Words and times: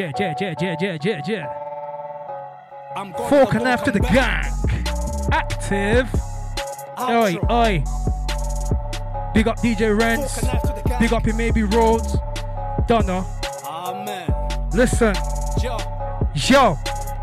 yeah, 0.00 0.12
yeah, 0.18 0.34
yeah, 0.40 0.54
yeah, 0.60 0.76
yeah, 0.80 0.98
yeah, 1.02 1.20
yeah. 1.26 1.52
Fork 3.28 3.54
and 3.54 3.68
after 3.68 3.90
the 3.90 4.00
gang. 4.00 4.44
Active. 5.30 6.08
Oi, 6.98 7.36
oi. 7.50 7.84
Big 9.34 9.46
up 9.46 9.58
DJ 9.58 9.94
Renz. 9.98 10.40
Big 10.98 11.12
up 11.12 11.26
maybe 11.26 11.64
Roads. 11.64 12.16
Don't 12.86 13.06
know. 13.06 13.26
Amen. 13.66 14.32
Listen. 14.72 15.14
Yo. 16.34 16.78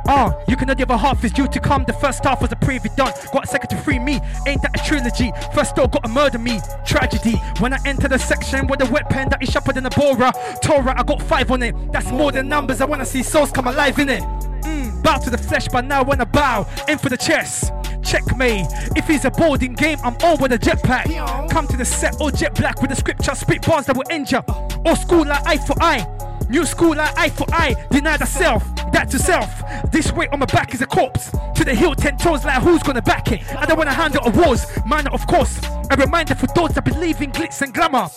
Uh, 0.07 0.32
you 0.48 0.55
cannot 0.55 0.78
give 0.78 0.89
a 0.89 0.98
half 0.98 1.23
is 1.25 1.34
due 1.34 1.48
to 1.48 1.59
come. 1.59 1.84
The 1.84 1.91
first 1.91 2.23
half 2.23 2.41
was 2.41 2.52
a 2.54 2.55
preview 2.55 2.96
done. 2.96 3.12
Got 3.34 3.44
a 3.44 3.48
second 3.48 3.70
to 3.70 3.78
free 3.78 4.00
me. 4.00 4.21
Ain't 4.48 4.62
that 4.62 4.80
a 4.80 4.88
trilogy? 4.88 5.34
First 5.54 5.75
door 5.75 5.89
got 5.89 6.04
to 6.04 6.09
murder 6.09 6.39
me. 6.39 6.62
Tragedy. 6.86 7.36
When 7.59 7.73
I 7.73 7.78
enter 7.86 8.07
the 8.07 8.18
section 8.18 8.68
with 8.68 8.81
a 8.81 8.91
wet 8.91 9.09
pen 9.09 9.28
that 9.30 9.44
is 9.44 9.50
sharper 9.50 9.73
than 9.73 9.86
a 9.86 9.89
Bora. 9.89 10.31
Torah, 10.64 10.95
I 10.98 11.03
got 11.03 11.22
five 11.22 11.52
on 11.52 11.62
it. 11.62 11.75
That's 11.91 12.12
more 12.12 12.32
than 12.32 12.48
numbers. 12.48 12.82
I 12.82 12.86
wanna 12.86 13.05
see 13.05 13.23
souls 13.23 13.52
come 13.52 13.68
alive 13.68 13.98
in 14.00 14.09
it. 14.09 14.23
Mm, 14.64 15.02
bow 15.04 15.18
to 15.18 15.30
the 15.30 15.38
flesh, 15.38 15.68
but 15.68 15.86
now 15.86 16.04
when 16.04 16.20
I 16.22 16.26
bow, 16.26 16.68
in 16.88 16.98
for 16.98 17.09
the 17.09 17.18
chest. 17.18 17.72
Checkmate. 18.04 18.66
If 18.95 19.08
he's 19.08 19.26
a 19.26 19.32
boarding 19.32 19.73
game, 19.73 19.98
I'm 20.04 20.16
on 20.23 20.42
with 20.42 20.54
a 20.54 20.58
jetpack. 20.58 21.50
Come 21.50 21.68
to 21.68 21.78
the 21.78 21.86
set 21.86 22.16
all 22.22 22.31
jet 22.31 22.55
black 22.55 22.81
with 22.81 22.90
the 22.90 22.95
scripture, 22.95 23.36
spit 23.36 23.66
bars 23.66 23.86
that 23.88 23.98
will 23.98 24.09
injure. 24.09 24.44
Or 24.86 24.95
school 24.95 25.26
like 25.26 25.45
eye 25.45 25.58
for 25.58 25.76
eye. 25.81 26.08
New 26.50 26.66
school 26.66 26.95
like 26.95 27.18
eye 27.18 27.30
for 27.30 27.45
eye, 27.52 27.76
deny 27.92 28.16
the 28.16 28.26
self, 28.26 28.64
that 28.94 29.09
to 29.09 29.20
self. 29.20 29.62
This 29.92 30.14
weight 30.14 30.30
on 30.31 30.40
my 30.40 30.45
back 30.45 30.73
is 30.73 30.81
a 30.81 30.86
corpse. 30.86 31.31
To 31.56 31.66
the 31.66 31.76
hill, 31.76 31.94
ten 31.94 32.17
toes 32.17 32.45
like 32.45 32.62
who's 32.62 32.81
gonna 32.84 33.02
back 33.02 33.31
it? 33.34 33.42
I 33.54 33.66
don't 33.66 33.78
wanna 33.78 33.94
handle 33.94 34.22
awards, 34.26 34.66
minor 34.86 35.12
of 35.12 35.28
course. 35.28 35.59
A 35.90 35.96
reminder 35.98 36.36
for 36.36 36.48
those 36.48 36.72
that 36.72 36.84
believe 36.84 37.22
in 37.22 37.32
glitz 37.32 37.62
and 37.62 37.73
glamour. 37.73 38.08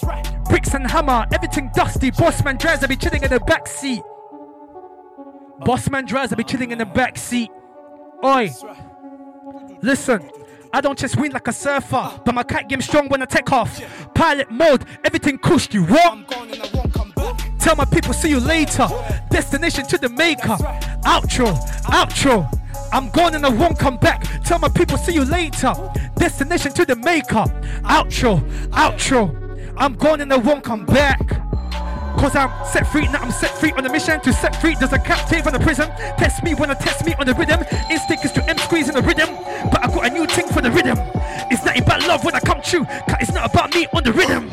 Bricks 0.49 0.75
and 0.75 0.91
hammer, 0.91 1.27
everything 1.33 1.71
dusty. 1.75 2.11
Boss 2.11 2.43
man 2.45 2.57
drives, 2.57 2.83
I 2.83 2.87
be 2.87 2.97
chilling 2.97 3.23
in 3.23 3.31
the 3.31 3.41
back 3.41 3.67
seat. 3.67 4.03
Boss 5.61 5.89
man 5.89 6.05
drives, 6.07 6.33
I 6.33 6.37
be 6.37 6.45
chilling 6.45 6.73
in 6.73 6.79
the 6.79 6.87
back 6.87 7.17
seat. 7.17 7.51
Oi, 8.25 8.51
listen. 9.83 10.31
I 10.73 10.81
don't 10.81 10.97
just 10.97 11.17
win 11.17 11.33
like 11.33 11.49
a 11.49 11.53
surfer, 11.53 12.21
but 12.25 12.33
my 12.33 12.45
cat 12.45 12.69
game 12.69 12.81
strong 12.81 13.09
when 13.09 13.21
I 13.23 13.25
take 13.25 13.51
off. 13.51 13.81
Pilot 14.15 14.53
mode, 14.53 14.85
everything 15.05 15.37
cushy. 15.39 15.81
What? 15.81 16.29
Tell 17.59 17.75
my 17.75 17.85
people, 17.85 18.13
see 18.13 18.31
you 18.31 18.39
later. 18.39 18.87
Destination 19.31 19.85
to 19.89 19.99
the 19.99 20.09
maker. 20.11 20.57
Outro, 21.05 21.57
outro. 21.87 22.49
I'm 22.93 23.09
gone 23.11 23.35
and 23.35 23.47
I 23.47 23.49
won't 23.49 23.79
come 23.79 23.97
back. 23.97 24.25
Tell 24.45 24.59
my 24.59 24.69
people, 24.69 24.99
see 24.99 25.13
you 25.15 25.25
later. 25.25 25.73
Destination 26.17 26.73
to 26.75 26.85
the 26.85 26.97
maker. 26.97 27.45
Outro, 27.85 28.41
outro. 28.71 29.75
I'm 29.77 29.95
gone 29.95 30.21
and 30.21 30.33
I 30.33 30.37
won't 30.37 30.65
come 30.65 30.85
back. 30.87 31.41
Cause 32.19 32.35
I'm 32.35 32.51
set 32.67 32.87
free, 32.89 33.07
now 33.07 33.23
I'm 33.23 33.31
set 33.31 33.57
free 33.57 33.73
on 33.73 33.87
a 33.87 33.93
mission 33.93 34.21
to 34.21 34.33
set 34.33 34.61
free. 34.61 34.75
There's 34.75 34.93
a 34.93 34.99
captive 34.99 35.47
on 35.47 35.53
the 35.53 35.61
prison. 35.61 35.89
Test 36.19 36.43
me 36.43 36.55
when 36.55 36.71
I 36.71 36.75
test 36.75 37.07
me 37.07 37.15
on 37.15 37.27
the 37.27 37.35
rhythm. 37.35 37.65
Instinct 37.91 38.25
is 38.25 38.33
to 38.33 38.45
M 38.51 38.59
squeeze 38.59 38.89
in 38.89 38.95
the 38.95 39.03
rhythm. 39.03 39.29
But 39.71 39.85
I 39.85 39.87
got 39.87 40.07
a 40.07 40.11
new 40.11 40.27
thing 40.27 40.49
for 40.49 40.61
the 40.61 40.71
rhythm. 40.71 40.99
It's 41.51 41.65
not 41.65 41.79
about 41.79 42.07
love 42.07 42.25
when 42.25 42.35
I 42.35 42.41
come 42.41 42.61
true. 42.63 42.85
Cause 42.85 43.17
it's 43.21 43.33
not 43.33 43.51
about 43.51 43.73
me 43.75 43.87
on 43.95 44.05
the 44.05 44.13
rhythm. 44.13 44.51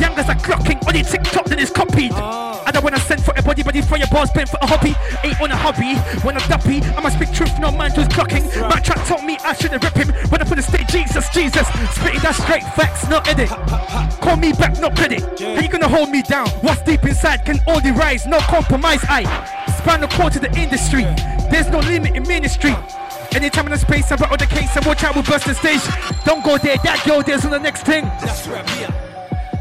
Young 0.00 0.18
as 0.18 0.28
a 0.28 0.34
clocking 0.34 0.80
on 0.88 0.94
your 0.94 1.04
TikTok, 1.04 1.44
then 1.44 1.58
it's 1.58 1.70
copied. 1.70 2.12
Oh. 2.14 2.62
I 2.66 2.70
don't 2.70 2.82
wanna 2.82 3.00
send 3.00 3.22
for 3.22 3.34
a 3.36 3.42
body, 3.42 3.62
body 3.62 3.82
for 3.82 3.98
your 3.98 4.06
boss, 4.08 4.30
been 4.32 4.46
for 4.46 4.58
a 4.62 4.66
hobby. 4.66 4.94
Ain't 5.22 5.40
on 5.40 5.50
a 5.50 5.56
hobby. 5.56 5.96
When 6.24 6.36
I'm 6.36 6.48
duppy, 6.48 6.80
I'ma 6.96 7.10
speak 7.10 7.32
truth, 7.32 7.58
no 7.58 7.70
man 7.70 7.90
who's 7.90 8.08
clocking. 8.08 8.44
Right. 8.56 8.74
My 8.74 8.80
track 8.80 9.06
told 9.06 9.24
me 9.24 9.36
I 9.44 9.52
shouldn't 9.52 9.84
rip 9.84 9.94
him. 9.94 10.08
When 10.30 10.40
I 10.40 10.44
put 10.44 10.56
the 10.56 10.62
state, 10.62 10.88
Jesus, 10.88 11.28
Jesus. 11.30 11.66
Spitting 11.92 12.20
that 12.20 12.34
straight 12.34 12.64
facts, 12.74 13.08
not 13.08 13.28
edit. 13.28 13.50
Call 14.20 14.36
me 14.36 14.52
back, 14.52 14.78
no 14.80 14.88
credit. 14.90 15.22
Yeah. 15.38 15.56
How 15.56 15.60
you 15.60 15.68
gonna 15.68 15.88
hold 15.88 16.08
me 16.08 16.22
down? 16.22 16.48
What's 16.62 16.82
deep 16.82 17.04
inside 17.04 17.44
can 17.44 17.60
only 17.66 17.90
rise, 17.92 18.26
no 18.26 18.38
compromise. 18.40 19.04
I 19.08 19.24
span 19.78 20.00
the 20.00 20.08
core 20.08 20.30
to 20.30 20.40
the 20.40 20.50
industry. 20.58 21.04
There's 21.50 21.68
no 21.68 21.80
limit 21.80 22.16
in 22.16 22.22
ministry. 22.22 22.74
Anytime 23.32 23.66
in 23.66 23.72
the 23.72 23.78
space, 23.78 24.10
I 24.10 24.16
brought 24.16 24.32
on 24.32 24.38
the 24.38 24.46
case 24.46 24.74
and 24.76 24.84
watch 24.86 25.04
out, 25.04 25.14
we'll 25.14 25.24
burst 25.24 25.46
the 25.46 25.54
stage. 25.54 25.82
Don't 26.24 26.44
go 26.44 26.58
there, 26.58 26.78
that 26.84 27.04
girl 27.06 27.22
there's 27.22 27.44
on 27.44 27.50
the 27.50 27.58
next 27.58 27.84
thing. 27.84 28.04
That's 28.20 28.46
right, 28.48 28.66
yeah. 28.80 29.09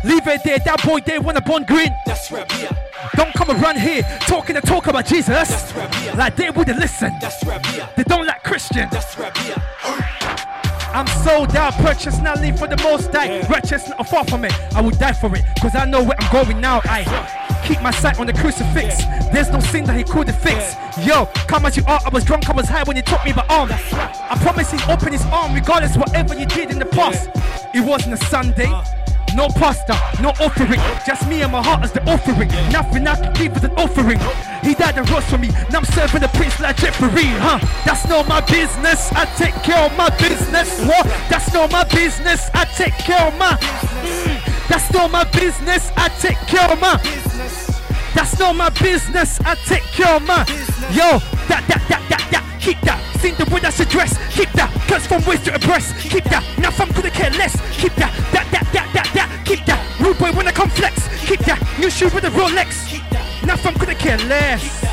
Leave 0.04 0.28
it 0.28 0.44
there, 0.44 0.60
that 0.60 0.84
boy 0.86 1.00
there 1.02 1.22
wanna 1.22 1.42
born 1.42 1.64
green. 1.64 1.94
That's 2.06 2.32
yeah. 2.32 2.72
Don't 3.16 3.34
come 3.34 3.52
around 3.52 3.80
here 3.80 4.04
talking 4.22 4.56
to 4.56 4.62
talk 4.62 4.88
about 4.88 5.06
Jesus. 5.06 5.28
That's 5.28 5.74
yeah. 6.06 6.14
Like 6.16 6.36
they 6.36 6.50
wouldn't 6.50 6.80
listen. 6.80 7.14
That's 7.20 7.44
yeah. 7.44 7.90
They 7.96 8.04
don't 8.04 8.26
like 8.26 8.44
Christian. 8.44 8.88
That's 8.92 9.18
yeah. 9.18 10.50
I'm 10.92 11.06
sold 11.24 11.56
out, 11.56 11.74
purchase 11.74 12.18
now, 12.20 12.34
leave 12.36 12.58
for 12.58 12.68
the 12.68 12.78
most 12.78 13.12
die. 13.12 13.26
Yeah. 13.26 13.52
Righteous 13.52 13.90
not 13.90 14.08
far 14.08 14.26
from 14.26 14.46
it. 14.46 14.54
I 14.74 14.82
will 14.82 14.92
die 14.92 15.14
for 15.14 15.34
it, 15.36 15.44
cause 15.62 15.76
I 15.76 15.86
know 15.86 16.02
where 16.02 16.16
I'm 16.20 16.32
going 16.32 16.60
now. 16.60 16.82
I 16.86 17.04
keep 17.68 17.82
my 17.82 17.92
sight 17.92 18.20
on 18.20 18.28
the 18.28 18.34
crucifix. 18.34 19.02
Yeah. 19.02 19.30
There's 19.32 19.50
no 19.50 19.60
sin 19.60 19.84
that 19.86 19.98
he 19.98 20.04
couldn't 20.04 20.36
fix. 20.36 20.76
Yeah. 20.98 21.06
Yo, 21.06 21.26
come 21.48 21.66
as 21.66 21.78
you 21.78 21.84
are, 21.88 22.00
I 22.06 22.10
was 22.10 22.24
drunk, 22.24 22.50
I 22.50 22.54
was 22.54 22.68
high 22.68 22.84
when 22.84 22.96
he 22.96 23.02
took 23.02 23.24
me 23.26 23.34
by 23.34 23.46
arm. 23.50 23.70
Right. 23.70 23.92
I 23.94 24.38
promise 24.42 24.72
he 24.72 24.80
opened 24.92 25.14
his 25.14 25.26
arm 25.26 25.54
regardless 25.54 25.96
whatever 25.96 26.34
you 26.34 26.46
did 26.46 26.72
in 26.72 26.80
the 26.80 26.86
past. 26.86 27.30
It 27.74 27.82
wasn't 27.82 28.14
a 28.14 28.26
Sunday. 28.26 28.66
Uh. 28.66 28.84
No 29.36 29.48
pasta, 29.48 29.96
no 30.22 30.30
offering. 30.40 30.80
Just 31.06 31.28
me 31.28 31.42
and 31.42 31.52
my 31.52 31.62
heart 31.62 31.84
as 31.84 31.92
the 31.92 32.02
offering. 32.10 32.50
Nothing 32.72 33.08
I 33.08 33.16
can 33.16 33.34
give 33.34 33.56
as 33.56 33.64
an 33.64 33.72
offering. 33.78 34.20
He 34.64 34.74
died 34.74 34.98
and 34.98 35.10
rose 35.10 35.26
for 35.26 35.38
me. 35.38 35.50
Now 35.72 35.80
I'm 35.80 35.86
serving 35.86 36.22
the 36.22 36.28
prince 36.30 36.60
like 36.60 36.78
Jeffrey, 36.78 37.26
huh? 37.40 37.60
That's 37.86 38.08
not 38.08 38.28
my 38.28 38.42
business. 38.42 39.12
I 39.14 39.26
take 39.38 39.56
care 39.64 39.86
of 39.86 39.96
my 39.98 40.10
business. 40.18 40.86
What? 40.86 41.06
That's 41.30 41.54
not 41.54 41.72
my 41.72 41.84
business. 41.86 42.50
I 42.54 42.66
take 42.66 42.94
care 42.94 43.28
of 43.28 43.38
my. 43.38 43.58
That's 44.68 44.92
not 44.94 45.12
my 45.12 45.24
business. 45.26 45.92
I 45.96 46.10
take 46.20 46.38
care 46.48 46.72
of 46.72 46.80
my. 46.80 46.98
That's 48.14 48.38
not 48.40 48.56
my 48.56 48.70
business. 48.70 49.40
I 49.42 49.56
take 49.66 49.84
care 49.84 50.16
of 50.16 50.24
my. 50.24 50.46
Yo, 50.92 51.20
that, 51.48 51.64
that, 51.68 51.82
that, 51.88 52.04
that, 52.10 52.28
that. 52.32 52.58
Keep 52.60 52.82
that. 52.82 53.00
Seen 53.20 53.36
the 53.36 53.46
way 53.54 53.60
that's 53.62 53.80
addressed. 53.80 54.20
Keep 54.32 54.52
that. 54.54 54.70
Cause 54.88 55.06
from 55.08 55.24
waist 55.26 55.46
to 55.46 55.58
breast. 55.60 55.96
Keep 55.98 56.26
that. 56.26 56.44
Now 56.58 56.72
I'm 56.78 56.92
gonna 56.92 57.10
care 57.12 57.32
less. 57.32 57.56
Keep 57.80 57.96
that. 57.96 58.14
That, 58.34 58.49
Keep 59.50 59.66
that. 59.66 59.82
Rude 60.00 60.20
boy 60.20 60.32
when 60.34 60.48
I 60.48 60.52
come 60.52 60.70
flex. 60.70 61.08
Keep 61.26 61.40
that. 61.50 61.60
New 61.80 61.90
shoe 61.90 62.08
with 62.14 62.24
a 62.24 62.30
Rolex. 62.30 63.02
Now 63.44 63.56
I'm 63.66 63.74
gonna 63.78 63.96
care 63.96 64.20
less. 64.30 64.86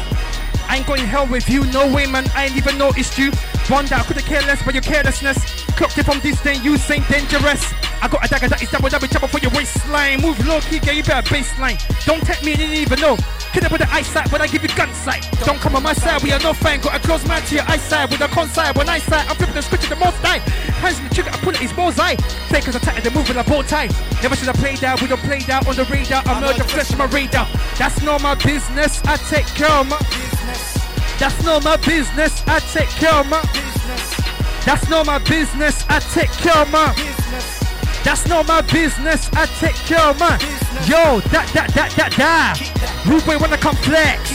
I 0.67 0.79
ain't 0.79 0.87
going 0.87 1.05
hell 1.05 1.27
with 1.27 1.47
you, 1.51 1.67
no 1.73 1.93
way, 1.93 2.07
man. 2.07 2.25
I 2.35 2.47
ain't 2.47 2.57
even 2.57 2.79
noticed 2.79 3.19
you. 3.19 3.33
One 3.69 3.85
that 3.93 4.01
I 4.01 4.05
couldn't 4.05 4.25
care 4.25 4.41
less, 4.41 4.63
but 4.65 4.73
your 4.73 4.83
carelessness. 4.83 5.66
Clocked 5.77 5.99
it 5.99 6.07
from 6.07 6.21
this 6.21 6.41
day, 6.41 6.57
you 6.65 6.73
ain't 6.89 7.07
dangerous. 7.09 7.73
I 8.01 8.09
got 8.09 8.25
a 8.25 8.29
dagger 8.29 8.49
that 8.49 8.63
is 8.63 8.71
double 8.71 8.89
double 8.89 9.09
trouble 9.09 9.29
for 9.29 9.39
your 9.39 9.51
waistline. 9.53 10.23
Move 10.23 10.41
low 10.47 10.61
key, 10.61 10.81
get 10.81 10.97
you 10.97 11.05
better 11.05 11.21
baseline. 11.29 11.77
Don't 12.07 12.25
take 12.25 12.43
me, 12.43 12.53
you 12.53 12.57
didn't 12.57 12.77
even 12.77 12.99
know. 13.01 13.17
Hit 13.53 13.65
it 13.65 13.71
with 13.71 13.81
the 13.81 13.91
eyesight, 13.93 14.31
but 14.31 14.41
I 14.41 14.47
give 14.49 14.63
you 14.63 14.73
gun 14.73 14.93
sight. 14.95 15.29
Don't 15.45 15.61
come 15.61 15.77
on 15.77 15.83
my 15.83 15.93
side, 15.93 16.23
we 16.23 16.33
are 16.33 16.41
no 16.41 16.55
fan. 16.55 16.81
Got 16.81 16.97
a 16.97 17.01
close 17.01 17.27
man 17.29 17.43
to 17.43 17.55
your 17.57 17.65
eyesight 17.69 18.11
with 18.11 18.21
a 18.21 18.29
con 18.29 18.49
side. 18.49 18.77
When 18.77 18.89
I 18.89 18.99
sight, 18.99 19.29
I'm 19.29 19.37
flipping 19.37 19.55
the 19.55 19.63
switch 19.63 19.89
the 19.89 19.97
most 19.97 20.17
die. 20.23 20.41
Hands 20.81 20.99
in 20.99 21.09
the 21.09 21.15
trigger, 21.15 21.31
I 21.31 21.37
pull 21.45 21.53
it, 21.53 21.61
it's 21.61 21.73
bullseye. 21.73 22.17
Fakers 22.49 22.75
attack 22.75 23.03
the 23.03 23.11
move 23.11 23.29
with 23.29 23.37
a 23.37 23.45
bow 23.45 23.61
tie. 23.63 23.89
Never 24.23 24.37
should 24.37 24.49
have 24.49 24.57
played 24.57 24.83
out, 24.83 25.03
we 25.03 25.09
don't 25.09 25.21
play 25.29 25.45
out 25.53 25.69
on 25.69 25.77
the 25.77 25.85
radar. 25.85 26.23
I 26.25 26.41
murder 26.41 26.65
flesh 26.65 26.93
on 26.93 26.99
my 26.99 27.07
radar. 27.07 27.47
That's 27.77 28.01
not 28.01 28.23
my 28.23 28.35
business, 28.35 29.05
I 29.05 29.17
take 29.29 29.47
care 29.53 29.71
of 29.71 29.89
my 29.89 29.99
business. 29.99 30.77
That's 31.19 31.43
not 31.45 31.65
my 31.65 31.77
business. 31.77 32.43
I 32.47 32.59
take 32.61 32.91
care 32.91 33.15
of 33.15 33.27
my 33.29 33.41
business. 33.53 34.26
That's 34.67 34.89
not 34.91 35.07
my 35.07 35.19
business. 35.19 35.85
I 35.89 36.01
take 36.01 36.31
care 36.33 36.57
of 36.57 36.69
my 36.73 36.93
business. 36.97 37.63
That's 38.03 38.27
not 38.27 38.49
my 38.49 38.63
business. 38.63 39.31
I 39.33 39.47
take 39.47 39.77
care 39.77 40.01
of 40.01 40.19
my 40.19 40.37
business. 40.39 40.89
Yo, 40.89 41.21
that 41.31 41.49
that 41.55 41.71
that 41.75 41.93
that 41.93 42.13
that. 42.19 43.07
Rude 43.07 43.25
boy 43.25 43.39
wanna 43.39 43.59
come 43.59 43.77
flex. 43.77 44.33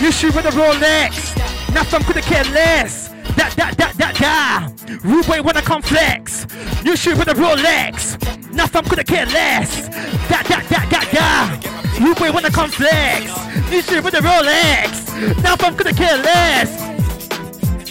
You 0.00 0.10
shoot 0.10 0.34
with 0.34 0.46
a 0.46 0.52
Rolex. 0.56 1.36
Nothing 1.74 2.02
could 2.04 2.22
care 2.24 2.44
less. 2.44 3.08
That 3.36 3.52
that 3.56 3.76
that 3.76 3.94
that 3.98 4.14
that. 4.16 4.72
Rude 5.04 5.26
boy 5.26 5.42
wanna 5.42 5.60
come 5.60 5.82
flex. 5.82 6.46
You 6.82 6.96
shoot 6.96 7.18
with 7.18 7.28
a 7.28 7.34
Rolex. 7.34 8.16
Nothing 8.52 8.84
could 8.84 9.06
care 9.06 9.26
less. 9.26 9.88
That 10.28 10.46
that 10.48 10.64
that 10.70 10.88
that 10.88 11.08
that. 11.12 12.00
Rude 12.00 12.16
boy 12.16 12.32
wanna 12.32 12.50
come 12.50 12.70
flex. 12.70 13.24
You 13.70 13.82
shoot 13.82 14.02
with 14.02 14.14
a 14.14 14.20
Rolex. 14.20 15.42
Now 15.42 15.56
I'm 15.60 15.76
gonna 15.76 15.92
care 15.92 16.16
less. 16.16 16.94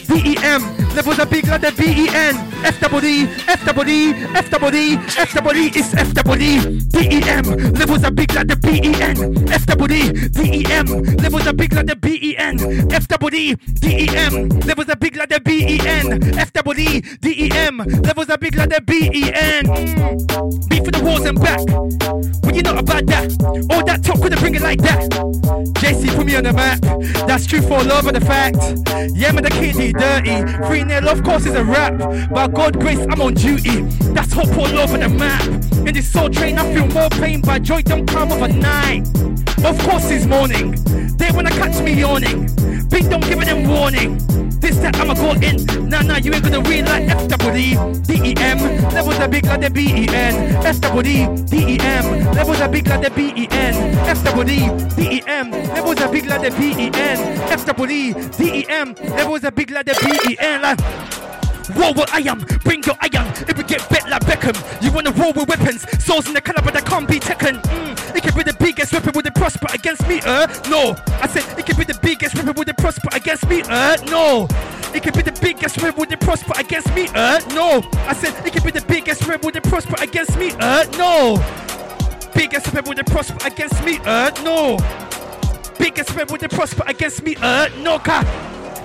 D-E-M, 0.08 0.62
levels 0.96 1.20
are 1.20 1.26
bigger 1.26 1.58
than 1.58 1.76
B-E-N. 1.76 2.36
F-double-D, 2.66 3.28
F-double-D, 3.48 4.12
F-double-D, 4.36 4.96
F-double-D 5.18 5.80
is 5.80 5.94
F-double-D. 5.94 6.80
D-E-M, 6.88 7.44
levels 7.74 8.04
are 8.04 8.12
bigger 8.12 8.44
than 8.44 8.60
B-E-N. 8.60 9.50
F-double-D, 9.52 10.12
D-E-M, 10.30 10.86
levels 11.20 11.48
are 11.48 11.54
bigger 11.54 11.84
than 11.84 12.00
B-E-N. 12.00 12.92
F-double-D, 12.94 13.56
D-E-M, 13.56 14.50
levels 14.60 14.90
are 14.90 14.96
bigger 14.96 15.26
than 15.28 15.44
B-E-N. 15.44 16.38
F-double-D, 16.40 17.02
D-E-M, 17.22 17.78
levels 17.78 18.30
are 18.30 18.38
bigger 18.38 18.66
than 18.66 18.84
B-E-N. 18.86 19.66
Beat 20.70 20.86
for 20.86 20.92
the 20.92 21.02
walls 21.04 21.26
and 21.26 21.40
back. 21.40 21.60
When 22.44 22.56
you're 22.56 22.64
not 22.64 22.80
about 22.80 23.06
that, 23.08 23.32
all 23.70 23.84
that 23.86 24.04
talk 24.04 24.22
couldn't 24.22 24.40
bring 24.40 24.56
it 24.56 24.62
like 24.62 24.82
that. 24.82 25.10
JC 25.80 26.16
put 26.16 26.26
me 26.26 26.36
on 26.36 26.44
the 26.44 26.54
map. 26.54 26.80
That's 27.28 27.46
true 27.46 27.62
for 27.62 27.84
love 27.84 28.08
of 28.08 28.14
the 28.14 28.22
fact. 28.22 28.58
Yeah, 29.16 29.32
man, 29.32 29.44
the 29.44 29.50
kitty 29.50 29.92
dirty. 29.94 30.44
Free 30.68 30.83
of 30.92 31.24
course, 31.24 31.46
is 31.46 31.56
a 31.56 31.64
rap. 31.64 31.98
By 32.30 32.48
God 32.48 32.80
grace, 32.80 33.00
I'm 33.10 33.22
on 33.22 33.34
duty. 33.34 33.82
That's 34.14 34.34
hope 34.34 34.56
all 34.58 34.80
over 34.80 34.98
the 34.98 35.10
map. 35.10 35.44
In 35.88 35.94
this 35.94 36.12
soul 36.12 36.30
train, 36.30 36.58
I 36.58 36.74
feel 36.74 36.88
more 36.88 37.10
pain, 37.10 37.42
but 37.42 37.62
joy 37.64 37.82
don't 37.82 38.06
come 38.06 38.32
overnight. 38.32 39.08
Of 39.64 39.80
course 39.80 40.10
he's 40.10 40.28
morning. 40.28 40.72
They 41.18 41.32
wanna 41.32 41.52
catch 41.52 41.82
me 41.82 41.94
yawning. 41.94 42.50
Big 42.90 43.10
don't 43.10 43.24
give 43.24 43.40
them 43.46 43.68
warning. 43.68 44.43
This 44.64 44.80
time 44.80 44.96
I'ma 44.96 45.14
go 45.14 45.34
in. 45.34 45.90
Nah, 45.90 46.02
nah, 46.04 46.16
you 46.16 46.32
ain't 46.32 46.42
gonna 46.42 46.62
read 46.62 46.86
like 46.86 47.10
F 47.10 47.28
W 47.28 47.52
D 47.52 47.76
D 48.08 48.32
E 48.32 48.34
M. 48.38 48.60
Levels 48.96 49.20
are 49.20 49.28
big 49.28 49.46
like 49.46 49.60
the 49.60 49.70
B 49.70 49.92
E 49.92 50.08
N. 50.08 50.56
F 50.66 50.80
W 50.80 51.04
D 51.04 51.28
D 51.52 51.76
E 51.76 51.80
M. 51.82 52.32
Levels 52.32 52.62
are 52.62 52.70
big 52.70 52.88
like 52.88 53.02
the 53.02 53.10
B 53.12 53.34
E 53.36 53.48
N. 53.52 53.74
F 54.08 54.24
W 54.24 54.46
D 54.46 54.70
D 54.96 55.18
E 55.18 55.24
M. 55.28 55.52
Levels 55.52 56.00
are 56.00 56.10
big 56.10 56.26
like 56.28 56.42
the 56.42 56.52
B 56.58 56.72
E 56.80 56.90
N. 56.94 57.20
F 57.52 57.66
W 57.66 57.88
D 57.88 58.14
D 58.38 58.60
E 58.60 58.66
M. 58.70 58.94
Levels 59.18 59.44
are 59.44 59.52
big 59.52 59.70
like 59.70 59.86
the 59.86 60.00
B 60.00 60.32
E 60.32 60.38
N. 60.40 60.62
Like, 60.62 60.80
War 61.76 61.94
what 61.94 62.14
I 62.14 62.20
am, 62.30 62.40
bring 62.64 62.84
your 62.84 62.96
iron. 63.00 63.28
If 63.48 63.58
we 63.58 63.64
get 63.64 63.88
bet 63.90 64.10
like 64.10 64.24
Beckham, 64.24 64.56
you 64.84 64.92
wanna 64.92 65.12
roll 65.12 65.34
with 65.34 65.48
weapons. 65.48 65.86
Souls 66.04 66.28
in 66.28 66.34
the 66.34 66.42
caliber 66.42 66.72
that 66.72 66.86
can't 66.86 67.08
be 67.08 67.20
taken. 67.20 67.58
Mm, 67.58 68.16
it 68.16 68.24
could 68.24 68.36
be 68.36 68.44
the 68.44 68.56
biggest 68.60 68.92
weapon 68.92 69.14
with 69.16 69.26
the 69.26 69.32
prosper 69.32 69.68
against 69.74 70.08
me, 70.08 70.20
uh? 70.26 70.48
No. 70.70 70.96
I 71.22 71.28
said 71.28 71.44
it 71.58 71.66
could 71.66 71.78
be 71.78 71.86
the 71.86 71.98
biggest 72.02 72.36
weapon 72.36 72.54
with 72.58 72.68
the 72.68 72.74
prosper 72.74 73.10
against 73.14 73.48
me, 73.48 73.62
uh? 73.68 73.98
No. 74.06 74.48
It 74.94 75.02
could 75.04 75.14
be 75.16 75.22
the 75.22 75.38
biggest 75.42 75.82
weapon 75.82 76.00
with 76.02 76.10
the 76.10 76.18
prosper 76.18 76.54
against 76.58 76.94
me, 76.94 77.08
uh? 77.16 77.40
No. 77.54 77.82
I 78.08 78.14
said 78.14 78.34
it 78.46 78.54
could 78.54 78.64
be 78.64 78.72
the 78.72 78.86
biggest 78.86 79.28
weapon 79.28 79.46
with 79.46 79.56
the 79.56 79.62
prosper 79.62 79.96
against 80.04 80.38
me, 80.38 80.52
uh? 80.60 80.86
No. 80.98 81.38
Biggest 82.36 82.74
weapon 82.74 82.90
with 82.90 82.98
the 82.98 83.04
prosper 83.12 83.48
against 83.48 83.84
me, 83.84 84.00
uh? 84.06 84.32
No. 84.44 84.78
Biggest 85.80 86.16
weapon 86.16 86.34
with 86.34 86.42
the 86.42 86.50
prosper 86.50 86.84
against 86.88 87.24
me, 87.24 87.36
uh? 87.42 87.70
No. 87.82 88.00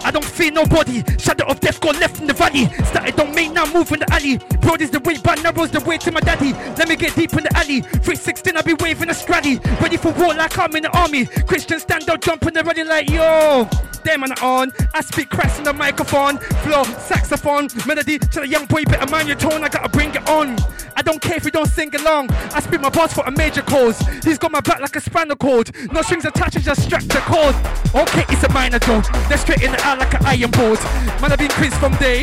I 0.05 0.11
don't 0.11 0.25
fear 0.25 0.51
nobody. 0.51 1.03
Shadow 1.19 1.47
of 1.47 1.61
death 1.61 1.81
got 1.81 1.99
left 1.99 2.21
in 2.21 2.27
the 2.27 2.35
valley. 2.35 2.67
Started 2.85 3.17
don't 3.17 3.35
make 3.35 3.53
now 3.53 3.67
move 3.73 3.91
in 3.93 4.01
the 4.01 4.13
alley. 4.13 4.39
Broad 4.61 4.81
is 4.81 4.91
the 4.91 5.01
way, 5.01 5.17
but 5.23 5.43
narrows 5.43 5.71
the 5.71 5.81
way 5.81 5.99
to 5.99 6.13
my 6.13 6.21
daddy. 6.21 6.53
Let 6.77 6.89
me 6.89 6.97
get 6.97 7.15
deep 7.15 7.33
in 7.35 7.45
the 7.45 7.57
alley. 7.57 7.81
316, 7.81 8.57
I'll 8.57 8.63
be 8.63 8.75
waving 8.75 9.11
a 9.11 9.13
scratty. 9.13 9.59
Ready 9.81 9.97
for 9.97 10.13
war 10.13 10.35
like 10.35 10.59
I'm 10.59 10.75
in 10.77 10.85
the 10.85 10.97
army. 10.97 11.27
Christian 11.27 11.81
stand 11.81 12.09
up, 12.09 12.21
jumping 12.21 12.55
the 12.55 12.63
running 12.63 12.89
like 12.89 13.11
yo. 13.11 13.69
Them 14.05 14.23
on 14.23 14.33
on. 14.43 14.73
I 14.95 15.01
speak 15.01 15.29
crass 15.29 15.59
in 15.59 15.65
the 15.65 15.73
microphone. 15.73 16.39
Flow, 16.39 16.85
saxophone, 16.85 17.69
melody. 17.87 18.19
Tell 18.19 18.43
a 18.43 18.47
young 18.47 18.67
boy, 18.67 18.85
better 18.85 19.11
mind 19.11 19.29
your 19.29 19.37
tone. 19.37 19.65
I 19.65 19.69
gotta 19.69 19.89
bring 19.89 20.15
it 20.15 20.29
on. 20.29 20.57
I 20.97 21.03
don't 21.03 21.21
care 21.21 21.37
if 21.37 21.45
you 21.45 21.51
don't 21.51 21.69
sing 21.69 21.95
along. 21.95 22.31
I 22.53 22.61
speak 22.61 22.81
my 22.81 22.91
boss 22.91 23.13
for 23.13 23.25
a 23.25 23.31
major 23.31 23.63
cause. 23.63 23.99
He's 24.25 24.39
got 24.39 24.51
my 24.51 24.61
back 24.61 24.81
like 24.81 24.97
a 24.97 25.01
spanner 25.01 25.37
cord. 25.37 25.71
No 25.93 26.03
strings 26.03 26.25
attached, 26.25 26.59
just 26.61 26.83
strapped 26.83 27.11
to 27.11 27.21
chord. 27.21 27.55
Okay, 27.95 28.25
it's 28.29 28.43
a 28.43 28.53
minor 28.53 28.79
though. 28.81 29.01
They're 29.29 29.39
straight 29.39 29.63
in 29.63 29.73
the 29.73 29.87
eye 29.89 29.95
like 29.97 30.15
an 30.15 30.27
iron 30.27 30.51
board. 30.53 30.81
Man, 31.21 31.33
I've 31.33 31.39
been 31.39 31.55
quizzed 31.57 31.77
from 31.81 31.97
day. 31.97 32.23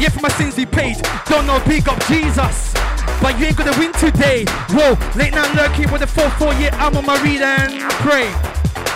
Yeah, 0.00 0.08
for 0.08 0.20
my 0.20 0.32
sins 0.40 0.56
he 0.56 0.64
paid. 0.64 0.96
Don't 1.26 1.46
know, 1.46 1.60
big 1.68 1.88
up 1.88 2.00
Jesus. 2.06 2.72
But 3.20 3.38
you 3.38 3.46
ain't 3.46 3.56
gonna 3.56 3.76
win 3.78 3.92
today. 3.92 4.44
Whoa, 4.72 4.96
late 5.16 5.34
night 5.34 5.52
lurking 5.54 5.90
with 5.92 6.02
a 6.02 6.06
4-4 6.06 6.58
year 6.60 6.70
I'm 6.74 6.96
on 6.96 7.04
my 7.04 7.20
read 7.22 7.42
and 7.42 7.80
pray. 8.00 8.32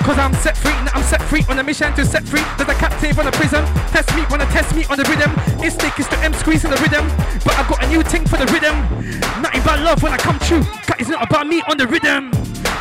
Cause 0.05 0.19
I'm 0.19 0.33
set 0.41 0.57
free, 0.57 0.73
I'm 0.73 1.03
set 1.05 1.23
free 1.23 1.45
on 1.49 1.59
a 1.59 1.63
mission 1.63 1.93
to 1.95 2.05
set 2.07 2.25
free. 2.25 2.45
There's 2.57 2.69
a 2.69 2.75
captive 2.75 3.19
on 3.19 3.27
a 3.27 3.33
prison. 3.33 3.65
Test 3.93 4.09
me, 4.17 4.25
wanna 4.31 4.47
test 4.47 4.75
me 4.75 4.85
on 4.89 4.97
the 4.97 5.05
rhythm. 5.05 5.33
It's 5.61 5.77
is 5.77 6.09
the 6.09 6.19
M 6.25 6.33
squeezing 6.35 6.71
the 6.71 6.81
rhythm. 6.81 7.07
But 7.45 7.59
I 7.59 7.69
got 7.69 7.85
a 7.85 7.89
new 7.89 8.03
thing 8.03 8.25
for 8.25 8.39
the 8.39 8.47
rhythm. 8.49 8.77
Nothing 9.43 9.63
but 9.65 9.81
love 9.81 10.03
when 10.03 10.13
I 10.13 10.17
come 10.17 10.39
true. 10.41 10.65
Cause 10.89 10.97
it's 10.99 11.11
not 11.11 11.29
about 11.29 11.47
me 11.47 11.63
on 11.69 11.77
the 11.77 11.87
rhythm. 11.87 12.33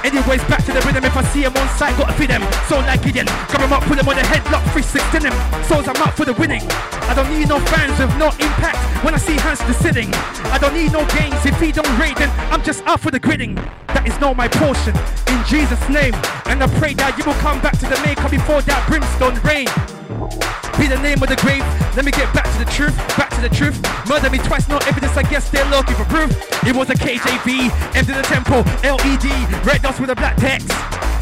Anyways, 0.03 0.43
back 0.45 0.63
to 0.65 0.71
the 0.71 0.81
rhythm. 0.81 1.03
If 1.03 1.15
I 1.15 1.23
see 1.31 1.43
him 1.43 1.55
on 1.55 1.67
site, 1.77 1.97
gotta 1.97 2.13
feed 2.13 2.29
them. 2.29 2.43
So 2.67 2.79
like 2.79 3.03
Gideon, 3.03 3.27
grab 3.47 3.61
him 3.61 3.73
up, 3.73 3.83
put 3.83 3.99
him 3.99 4.07
on 4.07 4.15
the 4.15 4.23
headlock, 4.23 4.63
316 4.71 5.27
him. 5.27 5.35
Souls 5.65 5.87
I'm 5.87 6.01
up 6.01 6.13
for 6.15 6.25
the 6.25 6.33
winning. 6.33 6.63
I 7.09 7.13
don't 7.13 7.29
need 7.29 7.49
no 7.49 7.59
fans 7.59 7.99
with 7.99 8.15
no 8.17 8.29
impact 8.39 8.77
when 9.03 9.13
I 9.13 9.17
see 9.17 9.35
hands 9.37 9.59
sitting. 9.77 10.13
I 10.53 10.57
don't 10.57 10.73
need 10.73 10.91
no 10.91 11.05
games 11.07 11.45
if 11.45 11.59
he 11.59 11.71
don't 11.71 11.89
rate, 11.99 12.17
then 12.17 12.29
I'm 12.51 12.63
just 12.63 12.85
up 12.85 12.99
for 12.99 13.11
the 13.11 13.19
gridding. 13.19 13.55
That 13.87 14.07
is 14.07 14.19
not 14.19 14.35
my 14.35 14.47
portion 14.47 14.95
in 15.27 15.43
Jesus' 15.45 15.81
name. 15.89 16.13
And 16.45 16.63
I 16.63 16.67
pray 16.79 16.93
that 16.95 17.17
you 17.17 17.23
will 17.25 17.39
come 17.39 17.59
back 17.61 17.77
to 17.79 17.85
the 17.85 17.99
maker 18.05 18.29
before 18.29 18.61
that 18.61 18.87
brimstone 18.87 19.39
rain. 19.41 19.67
Be 20.09 20.87
the 20.87 20.97
name 21.03 21.21
of 21.21 21.29
the 21.29 21.37
grave. 21.37 21.61
Let 21.95 22.03
me 22.03 22.11
get 22.11 22.33
back 22.33 22.49
to 22.57 22.57
the 22.65 22.71
truth. 22.71 22.97
Back 23.15 23.29
to 23.35 23.41
the 23.41 23.49
truth. 23.49 23.77
Murder 24.09 24.31
me 24.31 24.39
twice, 24.39 24.67
no 24.67 24.77
evidence. 24.89 25.15
I 25.15 25.21
guess 25.21 25.51
they're 25.51 25.69
looking 25.69 25.95
for 25.95 26.05
proof. 26.05 26.31
It 26.65 26.75
was 26.75 26.89
a 26.89 26.95
KJV, 26.95 27.69
empty 27.95 28.13
the 28.13 28.23
temple, 28.23 28.65
LED, 28.81 29.29
red 29.63 29.83
dots 29.83 29.99
with 29.99 30.09
a 30.09 30.15
black 30.15 30.35
text. 30.37 30.71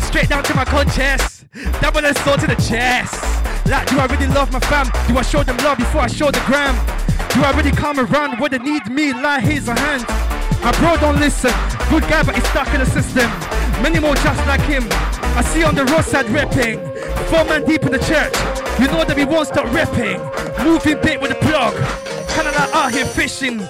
Straight 0.07 0.29
down 0.29 0.43
to 0.43 0.53
my 0.55 0.63
conscience. 0.63 1.43
Double 1.81 2.05
and 2.05 2.15
sword 2.19 2.39
to 2.41 2.47
the 2.47 2.55
chest. 2.55 3.19
Like, 3.67 3.89
do 3.89 3.99
I 3.99 4.05
really 4.05 4.27
love 4.27 4.53
my 4.53 4.61
fam? 4.61 4.87
Do 5.07 5.17
I 5.17 5.21
show 5.21 5.43
them 5.43 5.57
love 5.57 5.79
before 5.79 6.01
I 6.01 6.07
show 6.07 6.31
the 6.31 6.41
gram? 6.45 6.75
Do 7.35 7.43
I 7.43 7.51
really 7.57 7.71
come 7.71 7.99
around 7.99 8.39
when 8.39 8.51
they 8.51 8.59
need 8.59 8.87
me 8.87 9.11
like 9.11 9.43
here's 9.43 9.67
a 9.67 9.77
hand? 9.77 10.05
My 10.63 10.71
bro 10.79 10.95
don't 10.95 11.19
listen. 11.19 11.51
Good 11.89 12.03
guy, 12.07 12.23
but 12.23 12.35
he's 12.35 12.47
stuck 12.49 12.71
in 12.73 12.79
the 12.79 12.85
system. 12.85 13.29
Many 13.83 13.99
more 13.99 14.15
just 14.15 14.47
like 14.47 14.61
him. 14.61 14.87
I 15.35 15.43
see 15.43 15.63
on 15.63 15.75
the 15.75 15.83
roadside 15.85 16.29
rapping. 16.29 16.79
Four 17.27 17.43
man 17.45 17.65
deep 17.65 17.83
in 17.83 17.91
the 17.91 17.99
church. 17.99 18.56
You 18.79 18.87
know 18.87 19.03
that 19.03 19.15
we 19.15 19.25
won't 19.25 19.47
stop 19.47 19.65
rapping. 19.73 20.19
Moving 20.63 21.01
bit 21.01 21.19
with 21.19 21.31
the 21.31 21.37
plug. 21.41 21.73
Canada 22.29 22.69
out 22.73 22.93
here 22.93 23.05
fishing. 23.05 23.61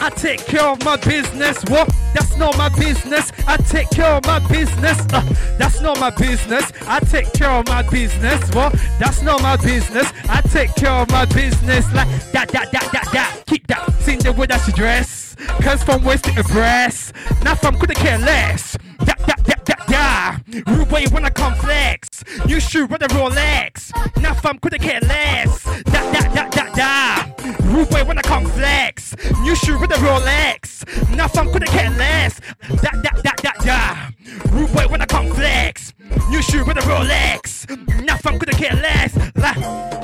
I 0.00 0.10
take 0.10 0.46
care 0.46 0.62
of 0.62 0.84
my 0.84 0.96
business. 0.96 1.64
What? 1.68 1.88
That's 2.14 2.36
not 2.36 2.56
my 2.56 2.68
business. 2.68 3.32
I 3.48 3.56
take 3.56 3.90
care 3.90 4.06
of 4.14 4.24
my 4.24 4.38
business. 4.48 5.00
Uh, 5.12 5.22
that's 5.58 5.80
not 5.80 5.98
my 5.98 6.10
business. 6.10 6.70
I 6.86 7.00
take 7.00 7.32
care 7.32 7.50
of 7.50 7.66
my 7.66 7.82
business. 7.90 8.48
What? 8.54 8.74
That's 9.00 9.22
not 9.22 9.42
my 9.42 9.56
business. 9.56 10.12
I 10.28 10.40
take 10.42 10.72
care 10.76 10.92
of 10.92 11.10
my 11.10 11.24
business. 11.24 11.92
Like 11.92 12.08
that, 12.32 12.48
that, 12.50 12.70
that, 12.70 12.88
that, 12.92 13.08
that. 13.12 13.42
Keep 13.46 13.66
that. 13.66 13.90
Sing 14.02 14.20
the 14.20 14.32
way 14.32 14.46
that 14.46 14.60
she 14.60 14.70
dress. 14.70 15.34
Cause 15.60 15.82
from 15.82 16.04
waist 16.04 16.24
to 16.24 16.44
breast. 16.44 17.12
Now 17.42 17.56
from 17.56 17.76
could 17.76 17.92
care 17.96 18.18
less. 18.18 18.76
That, 19.00 19.18
that, 19.26 19.44
that, 19.44 19.64
that, 19.66 19.86
that. 19.88 20.40
Rude 20.68 20.90
way 20.92 21.06
when 21.08 21.24
I 21.24 21.30
come 21.30 21.54
flex. 21.54 22.05
You 22.48 22.60
shoot 22.60 22.90
with 22.90 23.02
a 23.02 23.08
Rolex. 23.08 23.92
Now 24.22 24.34
from 24.34 24.58
could 24.58 24.78
care 24.80 25.00
less. 25.00 25.64
That, 25.64 25.84
that, 26.12 26.34
that, 26.34 26.52
that, 26.52 26.74
that. 26.74 27.62
Rude 27.64 27.90
when 28.06 28.18
I 28.18 28.22
come 28.22 28.46
flex. 28.46 29.16
You 29.44 29.56
shoot 29.56 29.80
with 29.80 29.90
a 29.90 29.94
Rolex. 29.94 30.84
Now 31.16 31.28
from 31.28 31.50
could 31.52 31.66
care 31.66 31.90
less. 31.90 32.40
That, 32.68 33.02
that, 33.02 33.20
that, 33.24 33.36
that, 33.42 33.58
that. 33.64 34.12
Rude 34.52 34.72
way 34.74 34.86
when 34.86 35.02
I 35.02 35.06
come 35.06 35.28
flex. 35.32 35.92
You 36.30 36.40
shoot 36.42 36.66
with 36.66 36.76
a 36.76 36.82
Rolex. 36.82 37.66
Now 38.04 38.16
from 38.16 38.38
could 38.38 38.50
care 38.52 38.74
less. 38.74 39.16
Like, 39.34 39.56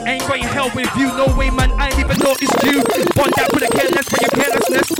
ain't 0.06 0.26
going 0.26 0.42
hell 0.42 0.70
with 0.74 0.94
you. 0.96 1.06
No 1.16 1.34
way, 1.36 1.50
man. 1.50 1.70
I 1.72 1.90
ain't 1.90 1.98
even 2.00 2.16
it's 2.20 2.64
you. 2.64 2.82
One 3.20 3.30
that 3.36 3.50
could 3.50 3.70
care 3.70 3.90
less 3.90 4.08
for 4.08 4.20
your 4.20 4.30
carelessness. 4.30 4.90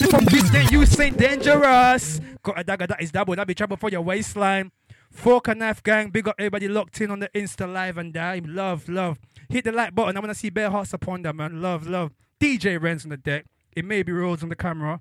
It 0.00 0.10
from 0.10 0.24
this, 0.26 0.50
then 0.50 0.68
you 0.70 0.86
say 0.86 1.10
dangerous. 1.10 2.20
Got 2.42 2.60
a 2.60 2.64
dagger 2.64 2.86
that 2.86 3.02
is 3.02 3.10
double. 3.10 3.34
That'd 3.34 3.48
be 3.48 3.54
trouble 3.54 3.76
for 3.76 3.90
your 3.90 4.02
waistline. 4.02 4.72
Fork 5.16 5.48
and 5.48 5.58
knife 5.58 5.82
gang, 5.82 6.10
big 6.10 6.28
up 6.28 6.36
everybody 6.38 6.68
locked 6.68 7.00
in 7.00 7.10
on 7.10 7.18
the 7.20 7.28
Insta 7.30 7.66
live 7.72 7.96
and 7.98 8.12
die. 8.12 8.42
Love, 8.44 8.88
love. 8.88 9.18
Hit 9.48 9.64
the 9.64 9.72
like 9.72 9.94
button. 9.94 10.16
I 10.16 10.20
want 10.20 10.30
to 10.30 10.38
see 10.38 10.50
bare 10.50 10.70
hearts 10.70 10.92
upon 10.92 11.22
that, 11.22 11.34
man. 11.34 11.62
Love, 11.62 11.88
love. 11.88 12.12
DJ 12.40 12.78
Renz 12.78 13.04
on 13.04 13.10
the 13.10 13.16
deck. 13.16 13.46
It 13.74 13.84
may 13.84 14.02
be 14.02 14.12
rolls 14.12 14.42
on 14.42 14.50
the 14.50 14.56
camera. 14.56 15.00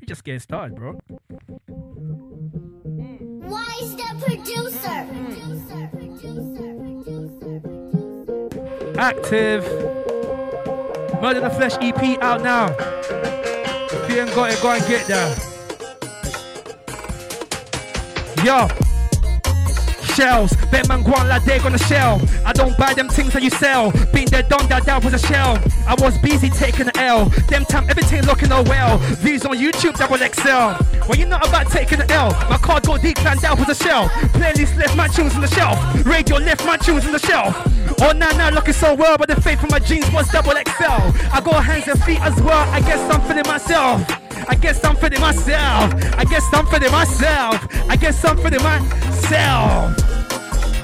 We 0.00 0.06
just 0.06 0.24
getting 0.24 0.40
started, 0.40 0.74
bro. 0.74 0.98
Why 3.46 3.78
is 3.80 3.94
the 3.94 4.04
producer? 4.20 5.06
Active. 8.98 9.64
Murder 11.20 11.40
the 11.40 11.50
Flesh 11.50 11.74
EP 11.80 12.18
out 12.22 12.42
now. 12.42 12.74
If 12.78 14.10
you 14.10 14.20
ain't 14.20 14.34
got 14.34 14.50
it, 14.50 14.60
go 14.62 14.72
and 14.72 14.86
get 14.86 15.06
that. 15.06 15.54
Yo. 18.44 18.83
Shells, 20.14 20.54
bet 20.70 20.88
man 20.88 21.02
go 21.02 21.12
on 21.14 21.28
like 21.28 21.44
they 21.44 21.58
gonna 21.58 21.78
shell. 21.78 22.20
I 22.44 22.52
don't 22.52 22.76
buy 22.78 22.94
them 22.94 23.08
things 23.08 23.32
that 23.32 23.42
you 23.42 23.50
sell. 23.50 23.90
Been 24.12 24.26
there, 24.26 24.42
done 24.44 24.68
that, 24.68 24.84
that 24.86 25.02
was 25.04 25.12
a 25.12 25.18
shell. 25.18 25.58
I 25.88 25.94
was 25.98 26.16
busy 26.18 26.50
taking 26.50 26.86
the 26.86 26.96
L. 26.98 27.26
Them 27.48 27.64
time 27.64 27.90
everything 27.90 28.22
looking 28.22 28.52
oh 28.52 28.62
well. 28.62 28.98
Views 29.18 29.44
on 29.44 29.56
YouTube, 29.56 29.98
double 29.98 30.18
XL. 30.18 30.78
Well, 31.08 31.18
you're 31.18 31.28
not 31.28 31.46
about 31.46 31.66
taking 31.66 31.98
the 31.98 32.10
L. 32.12 32.30
My 32.48 32.58
card 32.58 32.84
got 32.84 33.02
declined, 33.02 33.40
that 33.40 33.58
was 33.58 33.68
a 33.68 33.74
shell. 33.74 34.08
Playlist 34.38 34.76
left 34.78 34.96
my 34.96 35.08
tunes 35.08 35.34
on 35.34 35.40
the 35.40 35.48
shelf. 35.48 35.76
Radio 36.06 36.36
left 36.36 36.64
my 36.64 36.76
tunes 36.76 37.04
on 37.06 37.12
the 37.12 37.18
shelf. 37.18 37.52
Oh, 38.00 38.12
nah, 38.12 38.30
nah, 38.36 38.50
looking 38.50 38.74
so 38.74 38.94
well, 38.94 39.18
but 39.18 39.28
the 39.28 39.40
faith 39.40 39.60
from 39.60 39.70
my 39.70 39.80
jeans 39.80 40.08
was 40.12 40.28
double 40.28 40.52
XL. 40.52 41.10
I 41.34 41.40
got 41.44 41.64
hands 41.64 41.88
and 41.88 42.00
feet 42.04 42.20
as 42.20 42.40
well. 42.40 42.68
I 42.70 42.80
guess 42.80 43.02
I'm 43.10 43.20
feeling 43.22 43.46
myself. 43.46 44.24
I 44.48 44.54
guess 44.54 44.84
I'm 44.84 44.96
feeling 44.96 45.20
myself. 45.20 45.94
I 46.16 46.24
guess 46.24 46.44
I'm 46.52 46.66
feeling 46.66 46.92
myself. 46.92 47.66
I 47.88 47.96
guess 47.96 48.24
I'm 48.24 48.36
feeling 48.36 48.62
myself. 49.24 49.96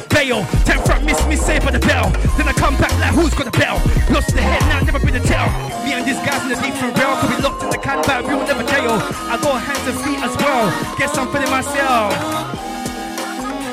Bail, 0.09 0.44
ten 0.64 0.82
front 0.85 1.04
miss 1.04 1.25
me 1.26 1.37
saved 1.37 1.64
by 1.64 1.70
the 1.70 1.78
bell. 1.78 2.11
Then 2.37 2.49
I 2.49 2.52
come 2.52 2.76
back 2.76 2.92
like 2.99 3.14
who's 3.14 3.35
got 3.35 3.52
the 3.52 3.59
bell? 3.59 3.76
Lost 4.11 4.35
the 4.35 4.42
head 4.42 4.61
now, 4.62 4.80
never 4.80 4.99
been 4.99 5.14
a 5.16 5.20
tail. 5.20 5.47
Me 5.85 5.92
and 5.92 6.06
these 6.06 6.18
guys 6.26 6.42
in 6.42 6.49
the 6.49 6.56
different 6.56 6.97
realm 6.99 7.18
could 7.20 7.37
be 7.37 7.42
locked 7.42 7.62
in 7.62 7.70
the 7.70 7.78
can, 7.78 8.02
but 8.06 8.26
we 8.26 8.35
will 8.35 8.47
never 8.47 8.64
jail. 8.64 8.99
I 9.30 9.38
got 9.40 9.61
hands 9.62 9.87
and 9.87 9.99
feet 10.00 10.20
as 10.23 10.37
well. 10.37 10.97
Guess 10.99 11.16
I'm 11.16 11.30
feeling 11.32 11.50
myself. 11.50 12.50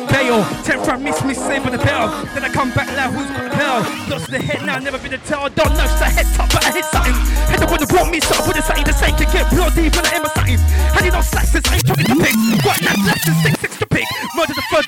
Bail, 0.09 0.43
ten 0.63 0.83
front 0.83 1.03
miss 1.03 1.23
me 1.23 1.33
by 1.33 1.69
the 1.69 1.77
bell. 1.77 2.09
Then 2.33 2.43
I 2.43 2.49
come 2.49 2.71
back 2.71 2.87
like 2.95 3.11
who's 3.11 3.29
got 3.31 3.51
the? 3.51 4.11
Lost 4.11 4.31
the 4.31 4.39
head 4.39 4.65
now, 4.65 4.79
never 4.79 4.97
been 4.97 5.13
a 5.13 5.17
tail. 5.19 5.49
Don't 5.49 5.71
know 5.73 5.87
the 5.87 6.07
head 6.07 6.27
top, 6.35 6.49
but 6.51 6.65
I 6.65 6.71
hit 6.71 6.85
something. 6.85 7.13
Head 7.51 7.63
up 7.63 7.71
when 7.71 7.79
they 7.79 7.89
brought 7.89 8.09
me 8.11 8.19
something, 8.19 8.45
put 8.45 8.57
it 8.57 8.63
something 8.63 8.85
the 8.85 8.93
same 8.93 9.15
to 9.15 9.25
get 9.25 9.49
bloody 9.51 9.89
when 9.89 10.05
I 10.05 10.11
aim 10.17 10.25
a 10.25 10.29
something. 10.29 10.59
How 10.93 11.03
you 11.03 11.11
know 11.11 11.21
slices 11.21 11.63
ain't 11.71 11.85
trying 11.85 12.05
to 12.05 12.15
pick? 12.15 12.35
What 12.65 12.81
now 12.81 12.95
left 13.05 13.27
is 13.27 13.37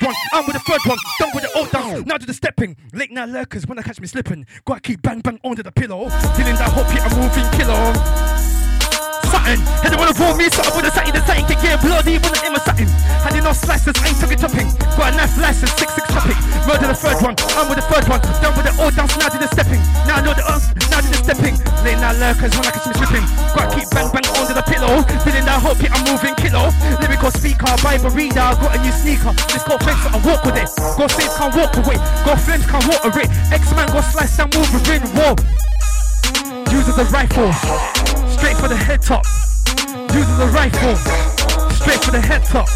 one, 0.02 0.14
I'm 0.32 0.46
with 0.46 0.54
the 0.54 0.60
third 0.60 0.80
one. 0.86 0.98
Done 1.18 1.30
with 1.34 1.44
the 1.44 1.58
old 1.58 1.70
dance. 1.70 2.06
Now 2.06 2.18
do 2.18 2.26
the 2.26 2.34
stepping. 2.34 2.76
Late 2.92 3.10
night 3.10 3.28
lurkers 3.28 3.66
when 3.66 3.78
I 3.78 3.82
catch 3.82 4.00
me 4.00 4.06
slipping. 4.06 4.46
Gotta 4.64 4.80
keep 4.80 5.02
bang 5.02 5.20
bang 5.20 5.40
under 5.44 5.62
the 5.62 5.72
pillow. 5.72 6.08
Feeling 6.08 6.56
that 6.56 6.70
hot 6.72 6.90
hit, 6.90 7.02
I'm 7.02 7.18
moving 7.20 7.58
kilo 7.58 8.69
something. 9.30 9.60
And 9.82 9.88
they 9.88 9.96
wanna 9.96 10.16
roll 10.18 10.34
me 10.34 10.50
something 10.50 10.74
with 10.74 10.90
a 10.90 10.92
satin, 10.92 11.14
the 11.14 11.22
satin 11.24 11.46
can 11.46 11.58
get 11.62 11.78
bloody 11.80 12.18
when 12.18 12.34
I'm 12.34 12.46
in 12.50 12.52
my 12.52 12.62
satin. 12.62 12.88
Had 13.22 13.38
no 13.38 13.54
slices, 13.54 13.94
I 14.02 14.10
ain't 14.10 14.18
took 14.18 14.32
it 14.34 14.42
topping. 14.42 14.68
Got 14.98 15.14
a 15.14 15.16
knife 15.16 15.38
license, 15.38 15.72
six 15.78 15.94
six 15.94 16.04
topping. 16.10 16.38
Murder 16.66 16.90
the 16.90 16.98
third 16.98 17.22
one, 17.22 17.34
I'm 17.56 17.70
with 17.70 17.78
the 17.78 17.86
third 17.86 18.06
one. 18.10 18.20
Done 18.42 18.52
with 18.58 18.66
the 18.66 18.74
old 18.82 18.92
dance, 18.98 19.14
now 19.16 19.30
do 19.30 19.38
the 19.38 19.48
stepping. 19.48 19.80
Now 20.04 20.18
I 20.18 20.22
know 20.26 20.34
the 20.34 20.44
us, 20.50 20.74
now 20.90 21.00
do 21.00 21.08
the 21.08 21.20
stepping. 21.22 21.54
Late 21.86 22.00
night 22.02 22.18
lurkers 22.20 22.52
when 22.58 22.66
I 22.66 22.72
catch 22.74 22.86
me 22.90 22.94
slipping. 22.98 23.24
Gotta 23.54 23.70
keep 23.72 23.88
bang 23.94 24.10
bang 24.10 24.26
under 24.36 24.54
the 24.54 24.66
pillow. 24.66 25.00
Feeling 25.24 25.46
that 25.46 25.62
hope 25.62 25.78
hit, 25.78 25.94
I'm 25.94 26.04
moving 26.04 26.34
kilo. 26.36 26.74
Lyrical 27.00 27.30
speaker, 27.30 27.70
Bible 27.80 28.10
reader, 28.12 28.50
got 28.58 28.74
a 28.74 28.78
new 28.82 28.92
sneaker. 28.92 29.32
Let's 29.52 29.64
go 29.64 29.78
fence, 29.80 30.04
I 30.10 30.18
walk 30.26 30.44
with 30.44 30.58
it. 30.58 30.68
Go 30.98 31.06
flames 31.08 31.34
can't 31.38 31.54
walk 31.54 31.72
away. 31.78 31.98
Go 32.26 32.36
flames 32.36 32.66
can't 32.66 32.84
walk 32.88 33.04
away. 33.06 33.26
X-Man 33.52 33.88
go 33.94 34.00
slice 34.00 34.38
and 34.38 34.52
within. 34.52 35.02
Whoa. 35.16 35.36
Uses 36.80 36.96
a 36.96 37.04
rifle, 37.12 37.52
straight 38.32 38.56
for 38.56 38.66
the 38.66 38.74
head 38.74 39.02
top. 39.02 39.20
Using 40.16 40.38
the 40.40 40.48
rifle, 40.48 40.96
straight 41.76 42.00
for 42.00 42.10
the 42.10 42.20
head 42.24 42.42
top. 42.42 42.66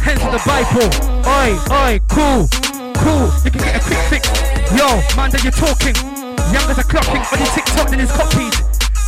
Hands 0.00 0.16
to 0.16 0.30
the 0.32 0.40
Bible. 0.48 0.88
Oi, 1.28 1.60
oi, 1.68 2.00
cool, 2.08 2.48
cool. 2.96 3.28
You 3.44 3.52
can 3.52 3.60
get 3.60 3.76
a 3.76 3.84
quick 3.84 4.00
fix. 4.08 4.24
Yo, 4.72 4.96
man, 5.12 5.28
that 5.28 5.44
you're 5.44 5.52
talking. 5.52 5.92
Young 6.56 6.64
as 6.72 6.80
a 6.80 6.84
clocking, 6.88 7.20
on 7.20 7.36
your 7.36 7.52
TikTok, 7.52 7.90
then 7.90 8.00
it's 8.00 8.16
copied. 8.16 8.56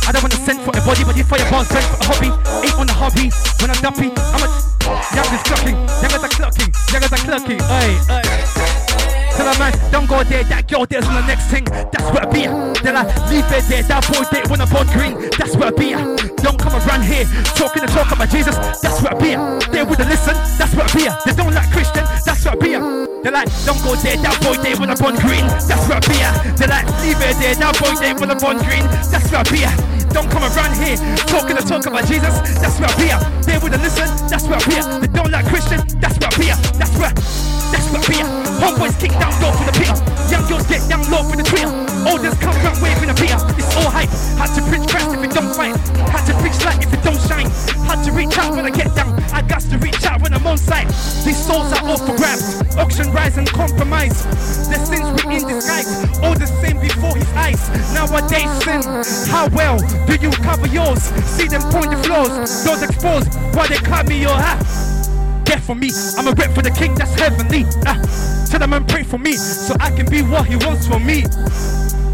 I 0.05 0.13
don't 0.13 0.21
want 0.21 0.37
to 0.37 0.41
send 0.45 0.61
for 0.61 0.69
a 0.69 0.81
body, 0.85 1.03
but 1.03 1.17
you 1.17 1.23
fire 1.23 1.41
bars, 1.49 1.65
spend 1.65 1.81
for 1.89 1.97
a 1.97 2.05
hobby. 2.13 2.29
Ain't 2.61 2.77
on 2.77 2.85
the 2.85 2.93
hobby. 2.93 3.33
When 3.57 3.73
I'm 3.73 3.81
dumpy, 3.81 4.13
I'm 4.13 4.45
a 4.45 4.49
young 5.17 5.33
as 5.33 5.41
clocking, 5.49 5.81
young 5.97 6.13
as 6.13 6.21
a 6.21 6.29
clocking, 6.29 6.69
young 6.93 7.01
as 7.01 7.09
a 7.09 7.17
clocking. 7.25 8.82
Tell 9.35 9.49
a 9.49 9.57
man, 9.57 9.73
don't 9.91 10.07
go 10.07 10.23
there, 10.23 10.43
that 10.45 10.67
girl 10.69 10.85
there's 10.85 11.07
on 11.07 11.15
the 11.15 11.25
next 11.25 11.49
thing. 11.49 11.65
That's 11.65 12.05
where 12.13 12.21
I 12.21 12.29
be. 12.29 12.45
Then 12.85 12.97
I 12.97 13.03
leave 13.29 13.49
it 13.49 13.65
there, 13.65 13.83
that 13.83 14.05
boy 14.05 14.21
there 14.29 14.45
when 14.45 14.61
I'm 14.61 14.69
born 14.69 14.85
green. 14.93 15.17
That's 15.37 15.57
where 15.57 15.69
I 15.69 15.75
be. 15.75 15.97
Don't 16.45 16.59
come 16.59 16.77
around 16.77 17.03
here 17.03 17.25
talking 17.57 17.81
and 17.81 17.91
talk 17.91 18.13
about 18.13 18.29
Jesus. 18.29 18.53
That's 18.83 19.01
where 19.01 19.13
I 19.13 19.17
be. 19.17 19.33
They 19.73 19.81
wouldn't 19.81 20.09
listen. 20.09 20.37
That's 20.61 20.73
where 20.77 20.85
I 20.85 20.91
be. 20.93 21.05
They 21.25 21.33
don't 21.33 21.53
like 21.53 21.69
Christian. 21.73 22.05
That's 22.25 22.45
where 22.45 22.53
I 22.53 22.61
be. 22.61 22.71
They're 23.23 23.31
like, 23.31 23.49
don't 23.65 23.81
go 23.81 23.95
there, 23.97 24.19
that 24.21 24.37
boy 24.43 24.59
there 24.61 24.77
when 24.77 24.93
I'm 24.93 24.99
born 24.99 25.15
green. 25.17 25.47
That's 25.65 25.81
where 25.89 25.97
I 25.97 26.03
be. 26.05 26.19
They're 26.59 26.69
like, 26.69 26.85
leave 27.01 27.17
it 27.17 27.33
there, 27.41 27.55
that 27.57 27.73
boy 27.81 27.95
there 27.97 28.13
when 28.19 28.29
I'm 28.29 28.37
born 28.37 28.61
green. 28.61 28.85
That's 29.09 29.31
where 29.33 29.41
I 29.41 29.47
be. 29.49 29.63
Don't 30.13 30.29
come 30.29 30.45
around 30.45 30.77
here 30.77 30.99
talking 31.25 31.57
and 31.57 31.65
talk 31.65 31.89
about 31.89 32.05
Jesus. 32.05 32.37
That's 32.61 32.77
where 32.77 32.91
I 32.91 32.95
be. 33.01 33.09
They 33.49 33.57
wouldn't 33.57 33.81
listen. 33.81 34.05
That's 34.29 34.45
where 34.45 34.59
I 34.59 34.65
be. 34.69 35.07
They 35.07 35.09
don't 35.09 35.31
like 35.31 35.47
Christian. 35.47 35.81
That's 35.97 36.19
where 36.21 36.29
I 36.29 36.37
be. 36.37 36.47
That's 36.77 36.93
where. 36.99 37.52
That's 37.73 37.89
I 37.89 37.99
be. 38.05 38.21
Homeboys 38.61 38.93
kick 39.01 39.11
down 39.17 39.33
door 39.41 39.51
for 39.57 39.65
the 39.65 39.73
pier. 39.73 39.97
Young 40.29 40.45
girls 40.47 40.65
get 40.69 40.85
down 40.87 41.01
low 41.09 41.25
for 41.25 41.35
the 41.35 41.43
Twitter. 41.43 41.73
Olders 42.05 42.37
come 42.37 42.53
round 42.61 42.77
waving 42.81 43.09
a 43.09 43.17
beer. 43.17 43.33
It's 43.57 43.73
all 43.75 43.89
hype. 43.89 44.13
Had 44.37 44.53
to 44.53 44.61
preach 44.69 44.85
Christ 44.85 45.09
if 45.09 45.23
it 45.25 45.33
don't 45.33 45.49
fight. 45.57 45.75
Had 46.13 46.25
to 46.29 46.33
preach 46.37 46.57
light 46.61 46.85
if 46.85 46.93
it 46.93 47.01
don't 47.01 47.19
shine. 47.25 47.49
Had 47.89 48.05
to 48.05 48.11
reach 48.11 48.37
out 48.37 48.55
when 48.55 48.65
I 48.65 48.69
get 48.69 48.93
down. 48.93 49.17
I 49.33 49.41
got 49.41 49.61
to 49.73 49.77
reach 49.79 50.05
out 50.05 50.21
when 50.21 50.33
I'm 50.33 50.45
on 50.45 50.57
site. 50.57 50.87
These 51.25 51.41
souls 51.41 51.73
are 51.73 51.83
all 51.83 51.97
for 51.97 52.15
grabs. 52.15 52.61
Auction 52.77 53.11
rise 53.11 53.37
and 53.37 53.47
compromise. 53.49 54.23
The 54.69 54.77
sins 54.85 55.25
we 55.25 55.37
in 55.37 55.47
disguise. 55.47 55.89
All 56.21 56.37
the 56.37 56.47
same 56.61 56.79
before 56.79 57.15
his 57.17 57.29
eyes. 57.33 57.61
Nowadays 57.93 58.51
sin. 58.61 58.85
How 59.33 59.49
well 59.49 59.79
do 60.05 60.13
you 60.21 60.29
cover 60.45 60.67
yours? 60.67 61.01
See 61.35 61.47
them 61.47 61.61
point 61.73 61.89
the 61.89 61.97
flaws. 62.03 62.63
Those 62.63 62.83
exposed. 62.83 63.33
Why 63.55 63.67
they 63.67 63.77
cut 63.77 64.07
me 64.07 64.21
your 64.21 64.37
hat? 64.37 64.92
For 65.63 65.75
me. 65.75 65.91
I'm 66.17 66.27
a 66.27 66.31
rep 66.31 66.51
for 66.51 66.61
the 66.61 66.71
king 66.71 66.93
that's 66.93 67.15
heavenly. 67.15 67.63
Ah. 67.87 67.95
Tell 68.51 68.59
them 68.59 68.73
and 68.73 68.85
pray 68.85 69.03
for 69.03 69.17
me 69.17 69.33
so 69.33 69.73
I 69.79 69.91
can 69.91 70.05
be 70.09 70.21
what 70.21 70.45
he 70.45 70.57
wants 70.57 70.85
for 70.87 70.99
me. 70.99 71.23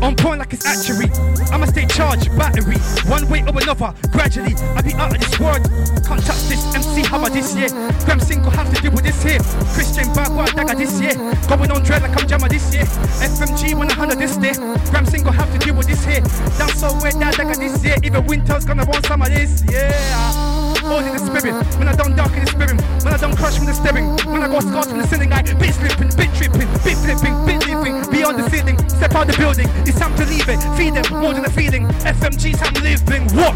On 0.05 0.15
point 0.15 0.37
like 0.37 0.53
it's 0.53 0.67
actually. 0.69 1.09
I'ma 1.51 1.65
stay 1.65 1.87
charged, 1.87 2.29
battery. 2.37 2.77
One 3.09 3.27
way 3.27 3.41
or 3.41 3.57
another, 3.57 3.91
gradually. 4.13 4.53
I'll 4.77 4.83
be 4.83 4.93
out 4.93 5.15
of 5.15 5.19
this 5.19 5.39
world. 5.39 5.65
Can't 6.05 6.21
touch 6.21 6.45
this 6.45 6.61
MC, 6.77 7.01
about 7.09 7.33
this 7.33 7.55
year? 7.55 7.69
Gram 8.05 8.19
single 8.19 8.51
have 8.51 8.69
to 8.71 8.81
deal 8.81 8.91
with 8.91 9.03
this 9.03 9.17
here. 9.23 9.41
Christian 9.73 10.05
Bagua 10.13 10.45
Dagger 10.53 10.75
this 10.77 11.01
year. 11.01 11.17
Going 11.49 11.71
on 11.71 11.81
dread 11.81 12.03
like 12.03 12.15
I'm 12.21 12.27
Jammer 12.27 12.49
this 12.49 12.71
year. 12.71 12.85
FMG 12.85 13.73
100 13.73 14.19
this 14.19 14.37
day. 14.37 14.53
Gram 14.93 15.05
single 15.05 15.33
have 15.33 15.51
to 15.51 15.57
deal 15.57 15.73
with 15.73 15.87
this 15.87 16.05
here. 16.05 16.21
Down 16.61 16.69
so 16.77 16.93
wet 17.01 17.17
that 17.17 17.33
Dagger 17.35 17.57
this 17.57 17.83
year. 17.83 17.97
Even 18.03 18.25
winter's 18.27 18.63
gonna 18.63 18.85
want 18.85 19.05
some 19.07 19.23
of 19.23 19.29
this, 19.29 19.63
yeah. 19.71 20.48
All 20.89 21.05
in 21.05 21.13
the 21.13 21.21
spirit. 21.21 21.53
When 21.77 21.87
I 21.87 21.95
don't 21.95 22.15
dark 22.15 22.33
in 22.33 22.41
the 22.41 22.49
spirit. 22.49 22.81
When 23.05 23.13
I 23.13 23.17
don't 23.17 23.37
crush 23.37 23.57
from 23.57 23.67
the 23.67 23.73
steering. 23.73 24.09
When 24.25 24.41
I 24.41 24.47
got 24.47 24.63
scars 24.63 24.87
from 24.87 24.97
the 24.97 25.05
ceiling, 25.05 25.31
I 25.31 25.43
bit 25.43 25.73
slipping, 25.77 26.09
bit 26.17 26.33
tripping, 26.33 26.65
bit 26.81 26.97
flipping, 26.97 27.35
bit 27.45 27.61
leaping. 27.69 28.09
Beyond 28.09 28.39
the 28.41 28.49
ceiling, 28.49 28.77
step 28.89 29.13
out 29.13 29.27
the 29.27 29.37
building. 29.37 29.69
It's 29.85 29.99
time 29.99 30.15
to 30.17 30.25
leave 30.25 30.49
it. 30.49 30.57
Feed 30.73 30.95
them 30.97 31.05
more 31.21 31.33
than 31.33 31.45
a 31.45 31.49
feeling. 31.49 31.85
FMG 32.01 32.57
time 32.57 32.73
living. 32.81 33.29
What? 33.37 33.53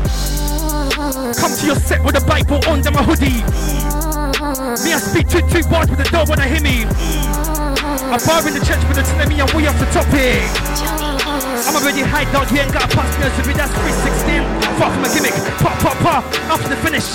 Come 1.41 1.57
to 1.57 1.65
your 1.65 1.75
set 1.75 2.05
with 2.05 2.21
a 2.21 2.23
Bible 2.29 2.61
under 2.69 2.91
my 2.91 3.01
hoodie. 3.01 3.41
Me, 4.85 4.93
I 4.93 5.01
speak 5.01 5.27
two 5.27 5.41
two 5.49 5.65
words 5.73 5.89
with 5.89 6.05
the 6.05 6.09
door 6.13 6.29
when 6.29 6.39
I 6.39 6.47
hear 6.47 6.61
me. 6.61 6.85
I 6.85 8.21
bar 8.29 8.45
in 8.45 8.53
the 8.53 8.61
church 8.61 8.85
with 8.85 9.01
the 9.01 9.25
me 9.25 9.41
I'm 9.41 9.49
way 9.57 9.65
off 9.65 9.79
the 9.81 9.89
topic. 9.89 10.92
I'm 11.33 11.73
already 11.73 12.05
high 12.05 12.29
dog, 12.29 12.51
you 12.53 12.61
ain't 12.61 12.69
got 12.69 12.85
a 12.85 12.95
pass 12.95 13.09
me 13.17 13.25
a 13.25 13.57
that's 13.57 13.73
316. 13.73 14.45
Fuck 14.77 14.93
my 15.01 15.09
gimmick, 15.09 15.33
pop, 15.57 15.73
pop, 15.81 15.97
pop, 16.05 16.23
after 16.53 16.69
the 16.69 16.77
finish. 16.85 17.09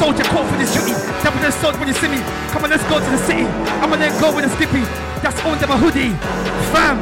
Soldier 0.00 0.24
call 0.32 0.48
for 0.48 0.56
this 0.56 0.72
duty, 0.72 0.96
dabbing 1.20 1.44
the 1.44 1.52
sword 1.52 1.76
when 1.76 1.88
you 1.88 1.94
see 1.94 2.08
me. 2.08 2.24
Come 2.48 2.64
on, 2.64 2.70
let's 2.72 2.84
go 2.88 2.96
to 2.96 3.10
the 3.12 3.20
city. 3.28 3.44
I'ma 3.84 3.96
then 4.00 4.16
go 4.16 4.32
with 4.32 4.48
a 4.48 4.52
skippy, 4.56 4.80
that's 5.20 5.36
under 5.44 5.68
my 5.68 5.76
hoodie. 5.76 6.16
Fam, 6.72 6.96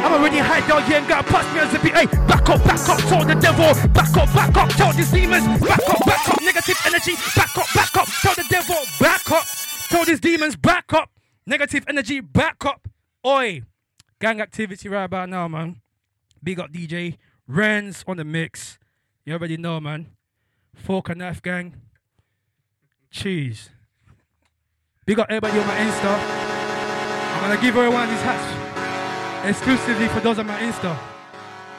I'm 0.00 0.16
already 0.16 0.38
high 0.38 0.64
dog, 0.66 0.88
you 0.88 0.96
ain't 0.96 1.06
got 1.06 1.20
a 1.20 1.28
pass 1.28 1.44
a 1.52 1.68
zippy. 1.68 1.92
Hey, 1.92 2.06
back 2.24 2.48
up, 2.48 2.64
back 2.64 2.80
up, 2.88 2.98
tell 3.04 3.24
the 3.24 3.36
devil. 3.36 3.68
Back 3.92 4.16
up, 4.16 4.32
back 4.32 4.56
up, 4.56 4.68
tell 4.70 4.92
these 4.92 5.12
demons. 5.12 5.44
Back 5.60 5.84
up, 5.84 6.00
back 6.06 6.28
up, 6.28 6.40
negative 6.40 6.80
energy. 6.86 7.14
Back 7.36 7.52
up, 7.60 7.68
back 7.76 7.96
up, 7.96 8.08
tell 8.24 8.34
the 8.34 8.46
devil. 8.48 8.80
Back 8.98 9.30
up, 9.30 9.44
tell 9.92 10.04
these 10.06 10.20
demons. 10.20 10.56
Back 10.56 10.92
up, 10.94 11.10
negative 11.46 11.84
energy. 11.88 12.20
Back 12.20 12.64
up. 12.64 12.88
Oi, 13.26 13.62
gang 14.18 14.40
activity 14.40 14.88
right 14.88 15.04
about 15.04 15.28
now, 15.28 15.46
man. 15.46 15.76
Big 16.42 16.58
up 16.58 16.72
DJ 16.72 17.18
Renz 17.48 18.04
on 18.06 18.16
the 18.16 18.24
mix. 18.24 18.78
You 19.24 19.34
already 19.34 19.56
know, 19.56 19.80
man. 19.80 20.08
Fork 20.74 21.10
and 21.10 21.18
knife 21.18 21.42
gang. 21.42 21.74
Cheese. 23.10 23.70
Big 25.04 25.18
up 25.18 25.26
everybody 25.28 25.58
on 25.58 25.66
my 25.66 25.76
Insta. 25.76 26.18
I'm 27.34 27.40
gonna 27.42 27.60
give 27.60 27.76
everyone 27.76 28.08
these 28.08 28.22
hats 28.22 29.48
exclusively 29.48 30.08
for 30.08 30.20
those 30.20 30.38
on 30.38 30.46
my 30.46 30.60
Insta. 30.60 30.96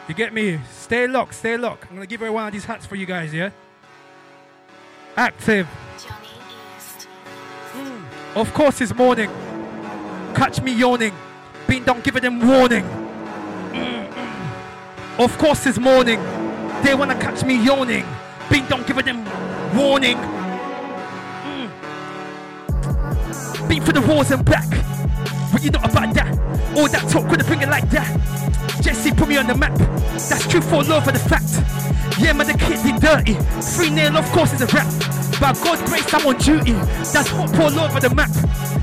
You 0.08 0.16
get 0.16 0.34
me? 0.34 0.60
Stay 0.72 1.08
locked, 1.08 1.36
stay 1.36 1.58
locked. 1.58 1.86
I'm 1.90 1.96
gonna 1.96 2.06
give 2.06 2.22
everyone 2.22 2.52
these 2.52 2.66
hats 2.66 2.86
for 2.86 2.96
you 2.96 3.06
guys, 3.06 3.34
yeah? 3.34 3.52
Active. 5.16 5.68
Mm. 7.74 8.04
Of 8.36 8.54
course, 8.54 8.82
it's 8.82 8.94
morning. 8.94 9.30
Catch 10.36 10.62
me 10.62 10.74
yawning. 10.74 11.14
Been 11.68 11.84
don't 11.84 12.04
give 12.04 12.20
them 12.20 12.46
warning. 12.46 13.01
Of 15.22 15.38
course, 15.38 15.68
it's 15.68 15.78
morning. 15.78 16.20
They 16.82 16.96
wanna 16.96 17.14
catch 17.14 17.44
me 17.46 17.64
yawning. 17.64 18.04
Bing, 18.50 18.66
don't 18.66 18.88
give 18.88 18.98
them 19.06 19.24
warning. 19.78 20.18
Mm. 21.46 21.70
Beat 23.70 23.84
for 23.84 23.92
the 23.92 24.02
walls 24.02 24.32
and 24.32 24.44
back. 24.44 24.68
But 25.52 25.62
you 25.64 25.70
know 25.70 25.82
about 25.84 26.16
that. 26.16 26.36
All 26.76 26.88
that 26.88 27.08
talk 27.08 27.30
with 27.30 27.40
a 27.40 27.44
finger 27.44 27.68
like 27.68 27.88
that. 27.92 28.10
Jesse 28.82 29.12
put 29.12 29.28
me 29.30 29.38
on 29.38 29.46
the 29.46 29.54
map. 29.54 29.78
That's 30.28 30.48
true 30.48 30.60
for 30.60 30.84
love 30.84 31.08
of 31.08 31.14
the 31.14 31.20
fact. 31.20 31.54
Yeah, 32.20 32.34
man, 32.34 32.48
the 32.48 32.54
kid 32.58 32.82
be 32.84 32.92
dirty. 33.00 33.36
Free 33.78 33.92
nail, 33.92 34.18
of 34.18 34.26
course, 34.32 34.54
is 34.54 34.62
a 34.62 34.68
rap. 34.76 35.21
By 35.42 35.54
God's 35.54 35.82
grace, 35.90 36.14
I'm 36.14 36.28
on 36.28 36.38
duty. 36.38 36.74
That's 37.12 37.28
hot 37.30 37.60
all 37.60 37.80
over 37.80 38.00
the 38.00 38.14
map. 38.14 38.30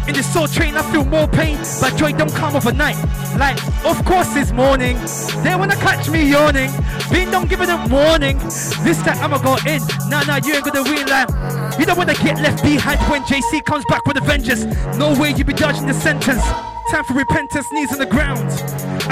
In 0.08 0.14
the 0.14 0.24
soul 0.24 0.48
train, 0.48 0.74
I 0.74 0.82
feel 0.90 1.04
more 1.04 1.28
pain, 1.28 1.56
but 1.80 1.94
joy 1.96 2.10
don't 2.12 2.34
come 2.34 2.56
overnight. 2.56 2.96
Like, 3.38 3.56
of 3.86 4.04
course 4.04 4.34
it's 4.34 4.50
morning. 4.50 4.96
They 5.44 5.54
wanna 5.54 5.76
catch 5.76 6.10
me 6.10 6.28
yawning. 6.28 6.72
Bean 7.12 7.30
don't 7.30 7.48
give 7.48 7.60
it 7.60 7.68
warning. 7.88 8.38
This 8.82 9.00
time 9.02 9.22
I'ma 9.22 9.38
go 9.38 9.54
in. 9.70 9.80
Nah, 10.10 10.24
nah, 10.24 10.40
you 10.44 10.54
ain't 10.54 10.64
gonna 10.64 10.82
win 10.82 11.06
like. 11.06 11.28
You 11.78 11.86
don't 11.86 11.96
wanna 11.96 12.14
get 12.14 12.40
left 12.40 12.64
behind 12.64 12.98
when 13.08 13.22
JC 13.22 13.64
comes 13.64 13.84
back 13.84 14.04
with 14.04 14.16
a 14.16 14.20
vengeance. 14.22 14.64
No 14.96 15.14
way 15.14 15.30
you 15.30 15.44
be 15.44 15.52
dodging 15.52 15.86
the 15.86 15.94
sentence. 15.94 16.42
Time 16.88 17.04
for 17.04 17.12
repentance, 17.12 17.68
knees 17.68 17.92
on 17.92 18.00
the 18.00 18.09
ground. 18.09 18.49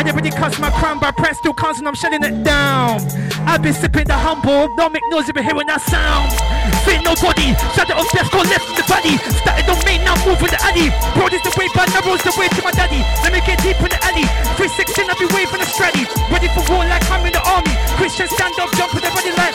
And 0.00 0.08
everybody 0.08 0.32
cuts 0.32 0.56
my 0.58 0.72
crown 0.80 0.96
by 0.96 1.12
press, 1.12 1.36
still 1.44 1.52
counts 1.52 1.78
and 1.78 1.84
I'm 1.84 1.92
shutting 1.94 2.24
it 2.24 2.40
down. 2.40 3.04
I've 3.44 3.60
been 3.60 3.76
sipping 3.76 4.08
the 4.08 4.16
humble, 4.16 4.72
don't 4.80 4.96
make 4.96 5.04
noise 5.12 5.28
if 5.28 5.36
you 5.36 5.44
hearing 5.44 5.68
that 5.68 5.84
sound. 5.84 6.32
Fit 6.88 7.04
nobody, 7.04 7.52
shut 7.76 7.84
it 7.84 7.96
death, 8.16 8.32
go 8.32 8.40
left 8.48 8.64
in 8.72 8.80
the 8.80 8.86
body. 8.88 9.20
Started 9.44 9.68
on 9.68 9.76
me, 9.84 10.00
now 10.00 10.16
move 10.24 10.40
in 10.40 10.48
the 10.48 10.60
alley. 10.64 10.88
Broad 11.12 11.36
is 11.36 11.44
the 11.44 11.52
way, 11.60 11.68
but 11.76 11.84
narrow's 11.92 12.24
the 12.24 12.32
way 12.40 12.48
to 12.48 12.60
my 12.64 12.72
daddy. 12.72 13.04
Let 13.20 13.36
me 13.36 13.44
get 13.44 13.60
deep 13.60 13.76
in 13.76 13.92
the 13.92 14.00
alley. 14.08 14.24
316, 14.56 15.12
I'll 15.12 15.20
be 15.20 15.28
waving 15.36 15.60
a 15.60 15.68
straddle. 15.68 16.08
Ready 16.32 16.48
for 16.56 16.64
war 16.72 16.80
like 16.80 17.04
I'm 17.12 17.28
in 17.28 17.36
the 17.36 17.44
army. 17.44 17.76
Christian 18.00 18.24
stand 18.32 18.56
up, 18.56 18.72
jump 18.72 18.96
with 18.96 19.04
the 19.04 19.12
body 19.12 19.36
like. 19.36 19.52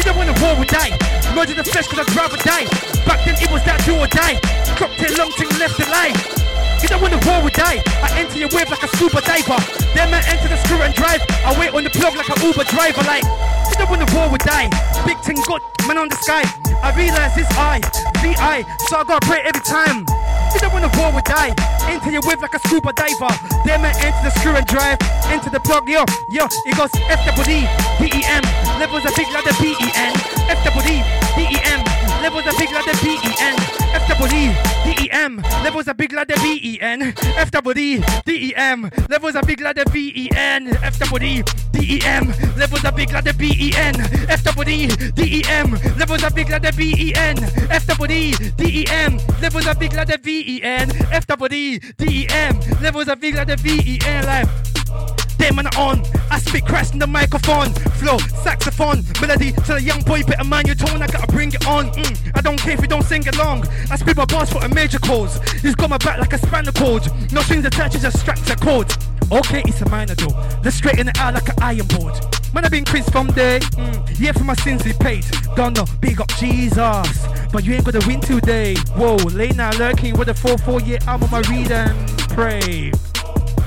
You 0.00 0.08
don't 0.08 0.16
want 0.16 0.32
a 0.32 0.36
war 0.40 0.56
or 0.56 0.64
die. 0.64 0.96
Murder 1.36 1.52
the 1.52 1.68
flesh 1.68 1.84
cause 1.84 2.00
I'd 2.00 2.16
rather 2.16 2.40
die. 2.40 2.64
Back 3.04 3.28
then 3.28 3.36
it 3.36 3.52
was 3.52 3.60
that 3.68 3.84
do 3.84 3.92
or 3.92 4.08
die. 4.08 4.40
Cocktail 4.80 5.12
long 5.20 5.32
thing 5.36 5.52
left 5.60 5.76
alive. 5.84 6.47
Don't 6.86 7.02
want 7.02 7.10
the 7.10 7.22
war 7.26 7.42
would 7.42 7.58
die. 7.58 7.82
I 7.98 8.14
enter 8.14 8.38
your 8.38 8.48
wave 8.54 8.70
like 8.70 8.86
a 8.86 8.88
scuba 8.94 9.18
diver. 9.26 9.58
Then 9.98 10.14
I 10.14 10.22
enter 10.30 10.46
the 10.46 10.56
screw 10.62 10.78
and 10.78 10.94
drive. 10.94 11.18
I 11.42 11.50
wait 11.58 11.74
on 11.74 11.82
the 11.82 11.90
plug 11.90 12.14
like 12.14 12.30
an 12.30 12.38
Uber 12.38 12.62
driver. 12.70 13.02
Like, 13.02 13.26
you 13.26 13.74
don't 13.74 13.90
want 13.90 14.06
the 14.06 14.10
war 14.14 14.30
would 14.30 14.46
die. 14.46 14.70
Big 15.02 15.18
thing 15.26 15.42
good, 15.42 15.62
man 15.90 15.98
on 15.98 16.08
the 16.08 16.16
sky. 16.22 16.46
I 16.78 16.94
realize 16.94 17.34
it's 17.34 17.50
I, 17.58 17.82
VI, 18.22 18.62
so 18.86 18.98
I 18.98 19.04
gotta 19.04 19.26
pray 19.26 19.42
every 19.42 19.64
time. 19.66 20.06
You 20.54 20.60
don't 20.62 20.72
want 20.72 20.86
the 20.86 20.94
war 20.94 21.10
would 21.12 21.24
die. 21.24 21.50
Enter 21.90 22.10
your 22.10 22.22
wave 22.22 22.40
like 22.40 22.54
a 22.54 22.60
scuba 22.60 22.92
diver. 22.92 23.32
Then 23.66 23.82
I 23.82 23.90
enter 23.98 24.22
the 24.22 24.30
screw 24.38 24.54
and 24.54 24.66
drive. 24.66 24.98
Enter 25.26 25.50
the 25.50 25.60
plug, 25.60 25.88
yo, 25.88 26.04
yo. 26.30 26.46
It 26.64 26.76
goes 26.76 26.94
F 27.10 27.20
W 27.26 27.44
D 27.44 27.66
D 27.98 28.06
E 28.06 28.22
M. 28.24 28.42
Levels 28.78 29.04
a 29.04 29.12
big 29.16 29.26
like 29.34 29.44
the 29.44 29.54
P 29.58 29.74
E 29.74 29.88
N. 29.98 30.14
F 30.46 30.62
W 30.64 30.82
D 30.86 31.02
D 31.34 31.56
E 31.56 31.58
M. 31.64 31.77
Levels 32.22 32.46
a 32.46 32.58
big 32.58 32.70
ladder 32.72 32.92
the 32.92 32.98
B-E-N. 33.02 33.54
F-double-E, 33.94 34.54
D-E-M. 34.84 35.36
Levels 35.64 35.88
a 35.88 35.94
big 35.94 36.12
ladder 36.12 36.34
the 36.34 36.40
B-E-N. 36.40 37.14
F-double-E, 37.36 38.02
D-E-M. 38.26 38.90
Levels 39.08 39.34
a 39.34 39.42
big 39.42 39.60
ladder 39.60 39.84
the 39.84 39.90
B-E-N. 39.90 40.68
F-double-E, 40.82 41.42
D-E-M. 41.72 42.34
Levels 42.56 42.84
a 42.84 42.92
big 42.92 43.12
ladder 43.12 43.32
the 43.32 43.38
B-E-N. 43.38 43.94
F-double-E, 44.28 44.86
D-E-M. 45.12 45.70
Levels 45.98 46.22
a 46.22 46.30
big 46.30 46.50
ladder 46.50 46.70
the 46.70 46.76
B-E-N. 46.76 47.38
F-double-E, 47.70 48.32
D-E-M. 48.56 49.18
Levels 49.40 49.66
a 49.66 49.74
big 49.74 49.92
ladder 49.94 50.16
the 50.16 50.18
V-E-N. 50.22 50.90
F-double-E, 51.12 51.78
D-E-M. 51.78 52.60
Levels 52.80 53.08
are 53.08 53.16
big 53.16 53.34
like 53.34 53.46
the 53.48 53.56
V-E-N. 53.56 54.24
Life. 54.26 55.17
Them 55.48 55.56
man 55.56 55.66
on, 55.78 56.04
I 56.30 56.38
speak 56.40 56.66
crash 56.66 56.92
in 56.92 56.98
the 56.98 57.06
microphone, 57.06 57.72
flow, 57.96 58.18
saxophone, 58.44 59.02
melody 59.18 59.52
to 59.52 59.72
the 59.72 59.82
young 59.82 60.02
boy, 60.02 60.22
better 60.22 60.44
man 60.44 60.66
your 60.66 60.74
tone, 60.74 61.00
I 61.00 61.06
gotta 61.06 61.26
bring 61.32 61.50
it 61.54 61.66
on. 61.66 61.86
Mm, 61.92 62.32
I 62.36 62.42
don't 62.42 62.58
care 62.58 62.74
if 62.74 62.82
you 62.82 62.86
don't 62.86 63.02
sing 63.02 63.26
along. 63.28 63.66
I 63.90 63.96
spit 63.96 64.18
my 64.18 64.26
bars 64.26 64.52
for 64.52 64.62
a 64.62 64.68
major 64.68 64.98
chords. 64.98 65.40
He's 65.62 65.74
got 65.74 65.88
my 65.88 65.96
back 65.96 66.18
like 66.18 66.34
a 66.34 66.38
spanner 66.38 66.72
cord. 66.72 67.08
No 67.32 67.40
strings 67.40 67.64
attached, 67.64 67.98
just 67.98 68.20
straps 68.20 68.50
a 68.50 68.56
chords. 68.56 68.98
Okay, 69.32 69.62
it's 69.64 69.80
a 69.80 69.88
minor 69.88 70.14
though. 70.16 70.36
Let's 70.62 70.76
straighten 70.76 71.08
it 71.08 71.18
out 71.18 71.32
like 71.32 71.48
an 71.48 71.54
iron 71.62 71.86
board. 71.96 72.12
Man, 72.52 72.66
I've 72.66 72.70
been 72.70 72.84
Chris 72.84 73.08
from 73.08 73.28
day. 73.28 73.60
Mm, 73.60 74.20
yeah, 74.20 74.32
for 74.32 74.44
my 74.44 74.54
sins 74.56 74.84
he 74.84 74.92
paid. 74.92 75.24
Don't 75.56 75.74
know, 75.74 75.86
big 76.02 76.20
up 76.20 76.28
Jesus. 76.36 77.26
But 77.50 77.64
you 77.64 77.72
ain't 77.72 77.86
gonna 77.86 78.06
win 78.06 78.20
today. 78.20 78.74
Whoa, 78.96 79.16
late 79.32 79.56
now 79.56 79.70
lurking 79.78 80.18
with 80.18 80.28
a 80.28 80.34
4-4 80.34 80.86
year 80.86 80.98
I'm 81.08 81.22
on 81.22 81.30
my 81.30 81.40
read 81.48 81.72
and 81.72 82.08
pray. 82.28 82.92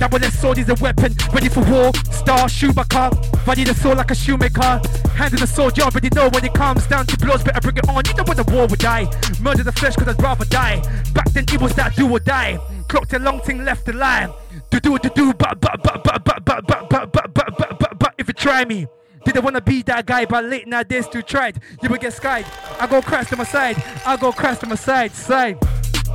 Double 0.01 0.25
S 0.25 0.39
sword 0.39 0.57
is 0.57 0.67
a 0.67 0.73
weapon, 0.81 1.13
ready 1.31 1.47
for 1.47 1.61
war. 1.69 1.91
Star 2.09 2.49
Schumacher, 2.49 3.11
body 3.45 3.63
the 3.63 3.75
sword 3.75 3.99
like 3.99 4.09
a 4.09 4.15
shoemaker. 4.15 4.81
Hand 5.13 5.31
in 5.31 5.39
the 5.39 5.45
sword, 5.45 5.77
you 5.77 5.83
already 5.83 6.09
know 6.15 6.27
when 6.29 6.43
it 6.43 6.55
comes 6.55 6.87
down 6.87 7.05
to 7.05 7.15
blows, 7.19 7.43
better 7.43 7.61
bring 7.61 7.77
it 7.77 7.87
on. 7.87 8.03
You 8.07 8.15
know 8.15 8.23
when 8.23 8.35
the 8.35 8.43
war 8.51 8.65
would 8.65 8.79
die. 8.79 9.05
Murder 9.39 9.61
the 9.61 9.71
flesh, 9.71 9.95
cause 9.95 10.07
I'd 10.07 10.19
rather 10.19 10.45
die. 10.45 10.81
Back 11.13 11.29
then 11.33 11.43
it 11.43 11.61
was 11.61 11.75
that 11.75 11.95
do 11.95 12.09
or 12.09 12.19
die. 12.19 12.57
Clocked 12.87 13.13
a 13.13 13.19
long 13.19 13.41
thing 13.41 13.63
left 13.63 13.87
line. 13.93 14.33
Do 14.71 14.79
do 14.79 14.97
do 14.97 15.09
do, 15.09 15.33
but 15.35 15.61
but 15.61 15.83
but 15.83 16.03
but 16.03 16.25
but 16.25 16.45
but 16.45 16.67
but 16.67 17.11
but 17.11 17.33
but 17.53 17.99
but 17.99 18.13
if 18.17 18.27
you 18.27 18.33
try 18.33 18.65
me. 18.65 18.87
Didn't 19.23 19.43
wanna 19.43 19.61
be 19.61 19.83
that 19.83 20.07
guy, 20.07 20.25
but 20.25 20.45
late 20.45 20.67
now 20.67 20.81
this 20.81 21.07
too 21.07 21.21
tried. 21.21 21.61
You 21.83 21.89
will 21.89 21.99
get 21.99 22.13
skied. 22.13 22.47
I 22.79 22.87
go 22.87 23.03
crash 23.03 23.29
to 23.29 23.35
my 23.35 23.43
side. 23.43 23.75
I 24.03 24.17
go 24.17 24.31
crash 24.31 24.57
to 24.61 24.65
my 24.65 24.73
side, 24.73 25.11
side. 25.11 25.59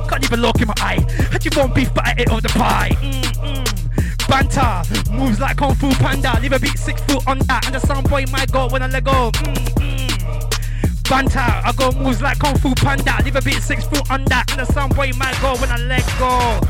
Can't 0.09 0.23
even 0.23 0.41
look 0.41 0.61
in 0.61 0.67
my 0.67 0.73
eye. 0.77 0.99
Had 1.31 1.43
you 1.43 1.51
want 1.55 1.75
beef, 1.75 1.93
but 1.93 2.05
I 2.05 2.15
ate 2.17 2.29
all 2.29 2.41
the 2.41 2.49
pie. 2.49 2.91
Mm-mm. 3.01 4.27
Banter 4.27 5.13
moves 5.13 5.39
like 5.39 5.57
Kung 5.57 5.75
Fu 5.75 5.89
Panda. 5.95 6.39
Leave 6.41 6.53
a 6.53 6.59
beat 6.59 6.77
six 6.77 7.01
foot 7.01 7.27
on 7.27 7.39
that, 7.47 7.65
and 7.65 7.75
the 7.75 7.79
sound 7.79 8.09
boy 8.09 8.25
might 8.31 8.51
go 8.51 8.67
when 8.67 8.83
I 8.83 8.87
let 8.87 9.03
go. 9.03 9.31
Mm-mm. 9.31 11.09
Banter, 11.09 11.39
I 11.39 11.71
go 11.75 11.91
moves 11.91 12.21
like 12.21 12.39
Kung 12.39 12.57
Fu 12.57 12.73
Panda. 12.75 13.17
Leave 13.23 13.35
a 13.35 13.41
beat 13.41 13.61
six 13.61 13.85
foot 13.85 14.09
on 14.11 14.25
that, 14.25 14.51
and 14.51 14.59
the 14.59 14.65
sound 14.73 14.95
boy 14.95 15.11
might 15.17 15.39
go 15.41 15.55
when 15.57 15.69
I 15.69 15.77
let 15.77 16.05
go. 16.19 16.61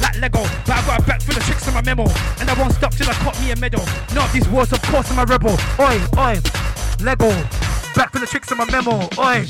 Like 0.00 0.18
Lego, 0.20 0.42
but 0.66 0.70
I 0.70 0.86
got 0.86 1.00
a 1.00 1.02
back 1.04 1.22
full 1.22 1.36
of 1.36 1.44
tricks 1.44 1.68
in 1.68 1.74
my 1.74 1.82
memo, 1.82 2.04
and 2.40 2.50
I 2.50 2.54
won't 2.54 2.72
stop 2.72 2.92
till 2.92 3.08
I 3.08 3.14
caught 3.14 3.38
me 3.40 3.52
a 3.52 3.56
medal. 3.56 3.84
Not 4.14 4.32
these 4.32 4.48
words, 4.48 4.72
of 4.72 4.82
course, 4.82 5.10
I'm 5.12 5.18
a 5.18 5.24
rebel. 5.24 5.56
Oi, 5.78 6.00
oi, 6.18 6.40
Lego, 7.00 7.30
back 7.94 8.10
for 8.10 8.18
the 8.18 8.26
tricks 8.26 8.50
in 8.50 8.58
my 8.58 8.64
memo. 8.70 9.08
Oi 9.18 9.46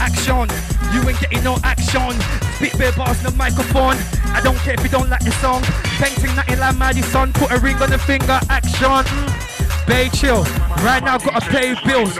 action. 0.00 0.75
You 0.96 1.06
ain't 1.10 1.20
getting 1.20 1.44
no 1.44 1.58
action. 1.62 2.10
Spit 2.56 2.78
bare 2.78 2.92
bars 2.92 3.18
in 3.18 3.24
the 3.24 3.34
microphone. 3.36 3.96
I 4.32 4.40
don't 4.42 4.56
care 4.64 4.72
if 4.72 4.82
you 4.82 4.88
don't 4.88 5.10
like 5.10 5.22
the 5.22 5.30
song. 5.44 5.60
Painting 6.00 6.34
nothing 6.34 6.58
like 6.58 6.76
Madison. 6.78 7.34
Put 7.34 7.52
a 7.52 7.58
ring 7.58 7.76
on 7.82 7.90
the 7.90 7.98
finger. 7.98 8.40
Action. 8.48 9.04
Mm. 9.04 9.86
Bay 9.86 10.08
chill. 10.08 10.42
Right 10.80 11.04
now, 11.04 11.18
gotta 11.18 11.44
pay 11.50 11.76
bills. 11.84 12.16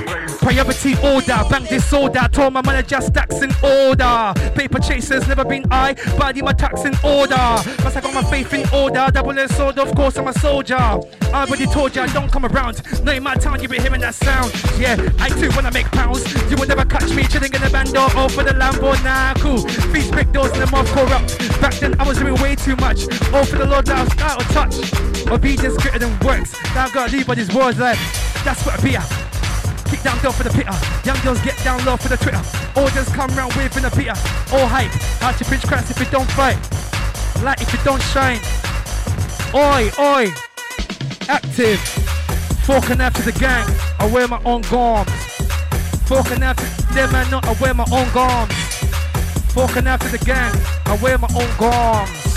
Priority 0.47 0.95
order. 1.03 1.43
Bank 1.51 1.69
disorder. 1.69 2.29
Told 2.31 2.53
my 2.53 2.63
manager 2.63 3.01
stacks 3.01 3.43
in 3.43 3.51
order. 3.65 4.33
Paper 4.55 4.79
chasers 4.79 5.27
never 5.27 5.45
been 5.45 5.65
I. 5.73 5.95
Body 6.17 6.41
my 6.41 6.53
tax 6.53 6.85
in 6.85 6.95
order. 7.03 7.35
Plus 7.35 7.97
I 7.97 8.01
got 8.01 8.15
my 8.15 8.23
faith 8.31 8.55
in 8.55 8.65
order. 8.73 9.09
Double 9.11 9.37
edged 9.37 9.55
sword, 9.55 9.77
of 9.77 9.93
course 9.97 10.17
I'm 10.17 10.29
a 10.29 10.33
soldier. 10.35 10.77
I 10.77 11.01
already 11.33 11.67
told 11.67 11.97
ya, 11.97 12.07
don't 12.07 12.31
come 12.31 12.47
around. 12.47 12.81
No, 13.03 13.11
in 13.11 13.25
my 13.25 13.35
town 13.35 13.61
you 13.61 13.67
be 13.67 13.81
hearing 13.81 14.01
that 14.03 14.15
sound. 14.15 14.55
Yeah, 14.79 14.95
I 15.19 15.31
too 15.31 15.51
wanna 15.57 15.73
make 15.73 15.87
pounds. 15.87 16.23
You 16.49 16.57
will 16.57 16.69
never 16.69 16.85
catch 16.85 17.13
me 17.13 17.25
chilling 17.25 17.53
in 17.53 17.61
the 17.61 17.69
bando. 17.69 18.07
Oh, 18.15 18.29
for 18.29 18.45
the 18.45 18.53
Lambo, 18.53 18.95
nah, 19.03 19.35
cool. 19.43 19.67
Feet 19.93 20.13
break 20.13 20.31
doors 20.31 20.53
and 20.53 20.63
the 20.63 20.71
mouth 20.71 20.87
corrupt. 20.93 21.61
Back 21.61 21.75
then 21.81 22.01
I 22.01 22.07
was 22.07 22.19
doing 22.19 22.41
way 22.41 22.55
too 22.55 22.77
much. 22.77 23.09
Oh, 23.35 23.43
for 23.43 23.57
the 23.57 23.67
Lord, 23.67 23.87
that 23.87 23.99
was 23.99 24.23
out 24.23 24.41
of 24.41 24.49
touch. 24.53 25.27
Obedience 25.29 25.77
greater 25.83 25.99
than 25.99 26.17
works. 26.21 26.55
Now 26.73 26.85
I 26.85 26.91
gotta 26.93 27.11
leave 27.11 27.27
but 27.27 27.37
his 27.37 27.53
words 27.53 27.81
like, 27.81 27.99
that's 28.45 28.65
what 28.65 28.79
I 28.79 28.83
be 28.85 28.91
beer. 28.91 29.26
Kick 29.97 30.05
down 30.05 30.21
door 30.23 30.33
for 30.33 30.43
the 30.43 30.51
pitter. 30.51 30.77
Young 31.09 31.19
girls 31.25 31.41
get 31.41 31.57
down 31.65 31.83
low 31.87 31.97
for 31.97 32.09
the 32.09 32.19
Twitter. 32.19 32.43
All 32.77 32.89
just 32.89 33.15
come 33.15 33.31
round 33.31 33.55
with 33.55 33.77
in 33.79 33.85
a. 33.85 33.89
All 34.53 34.67
hype. 34.67 34.91
Hard 35.23 35.39
to 35.39 35.45
pinch 35.47 35.67
cracks 35.67 35.91
if 35.91 35.99
you 35.99 36.05
don't 36.07 36.31
fight. 36.33 36.59
Light 37.43 37.63
if 37.63 37.73
you 37.73 37.79
don't 37.83 38.03
shine. 38.03 38.39
Oi, 39.55 39.91
oi. 39.99 40.31
Active. 41.29 41.81
And 42.69 43.01
after 43.01 43.23
the 43.23 43.33
gang. 43.39 43.67
I 43.99 44.07
wear 44.13 44.29
my 44.29 44.41
own 44.45 44.63
garms. 44.65 45.09
And 46.31 46.45
after 46.45 46.67
them 46.93 47.13
man 47.13 47.31
not 47.31 47.47
I 47.47 47.55
wear 47.55 47.73
my 47.73 47.87
own 47.91 48.07
garms. 48.09 48.53
And 49.77 49.89
after 49.89 50.09
the 50.09 50.23
gang. 50.25 50.53
I 50.85 50.97
wear 51.01 51.17
my 51.17 51.29
own 51.29 51.49
garms. 51.57 52.37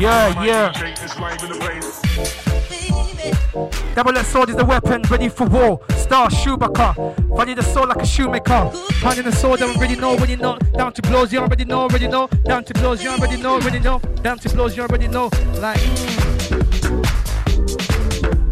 Yeah, 0.00 0.42
yeah. 0.42 0.72
Double 3.94 4.18
S 4.18 4.26
sword 4.26 4.50
is 4.50 4.56
the 4.56 4.64
weapon, 4.64 5.02
ready 5.02 5.28
for 5.28 5.46
war. 5.46 5.80
Star 5.96 6.28
Schumacher, 6.28 6.94
funny 7.28 7.54
the 7.54 7.62
sword 7.62 7.90
like 7.90 8.02
a 8.02 8.06
shoemaker. 8.06 8.68
Finding 9.00 9.24
the 9.24 9.30
sword, 9.30 9.62
I 9.62 9.72
already 9.72 9.94
know, 9.94 10.10
already 10.10 10.34
know. 10.34 10.58
Down 10.76 10.92
to 10.94 11.02
blows, 11.02 11.32
you 11.32 11.38
already 11.38 11.64
know, 11.64 11.82
already 11.82 12.08
know. 12.08 12.26
Down 12.44 12.64
to 12.64 12.74
blows, 12.74 13.04
you 13.04 13.10
already 13.10 13.36
know, 13.36 13.54
already 13.54 13.78
know. 13.78 14.00
Down 14.20 14.38
to 14.38 14.48
blows, 14.48 14.76
you 14.76 14.82
already 14.82 15.06
know. 15.06 15.30
Like, 15.60 15.80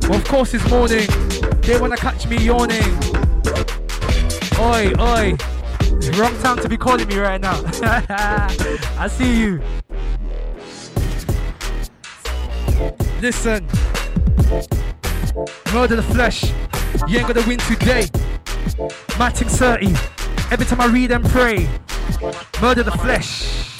well, 0.08 0.14
of 0.14 0.24
course 0.28 0.54
it's 0.54 0.70
morning. 0.70 1.08
They 1.62 1.80
wanna 1.80 1.96
catch 1.96 2.28
me 2.28 2.36
yawning. 2.36 2.96
Oi, 4.60 4.92
oi. 5.00 5.36
Wrong 6.18 6.38
time 6.40 6.58
to 6.58 6.68
be 6.68 6.76
calling 6.76 7.08
me 7.08 7.18
right 7.18 7.40
now. 7.40 7.60
I 7.82 9.08
see 9.08 9.40
you. 9.40 9.60
Listen. 13.20 13.66
Murder 15.72 15.96
the 15.96 16.02
flesh. 16.02 16.52
You 17.08 17.18
ain't 17.18 17.28
gonna 17.28 17.46
win 17.46 17.58
today. 17.58 18.02
Matic 19.18 19.48
30. 19.50 19.86
Every 20.50 20.66
time 20.66 20.80
I 20.80 20.86
read 20.86 21.10
and 21.10 21.24
pray. 21.24 21.68
Murder 22.60 22.82
the 22.82 22.92
flesh. 22.92 23.78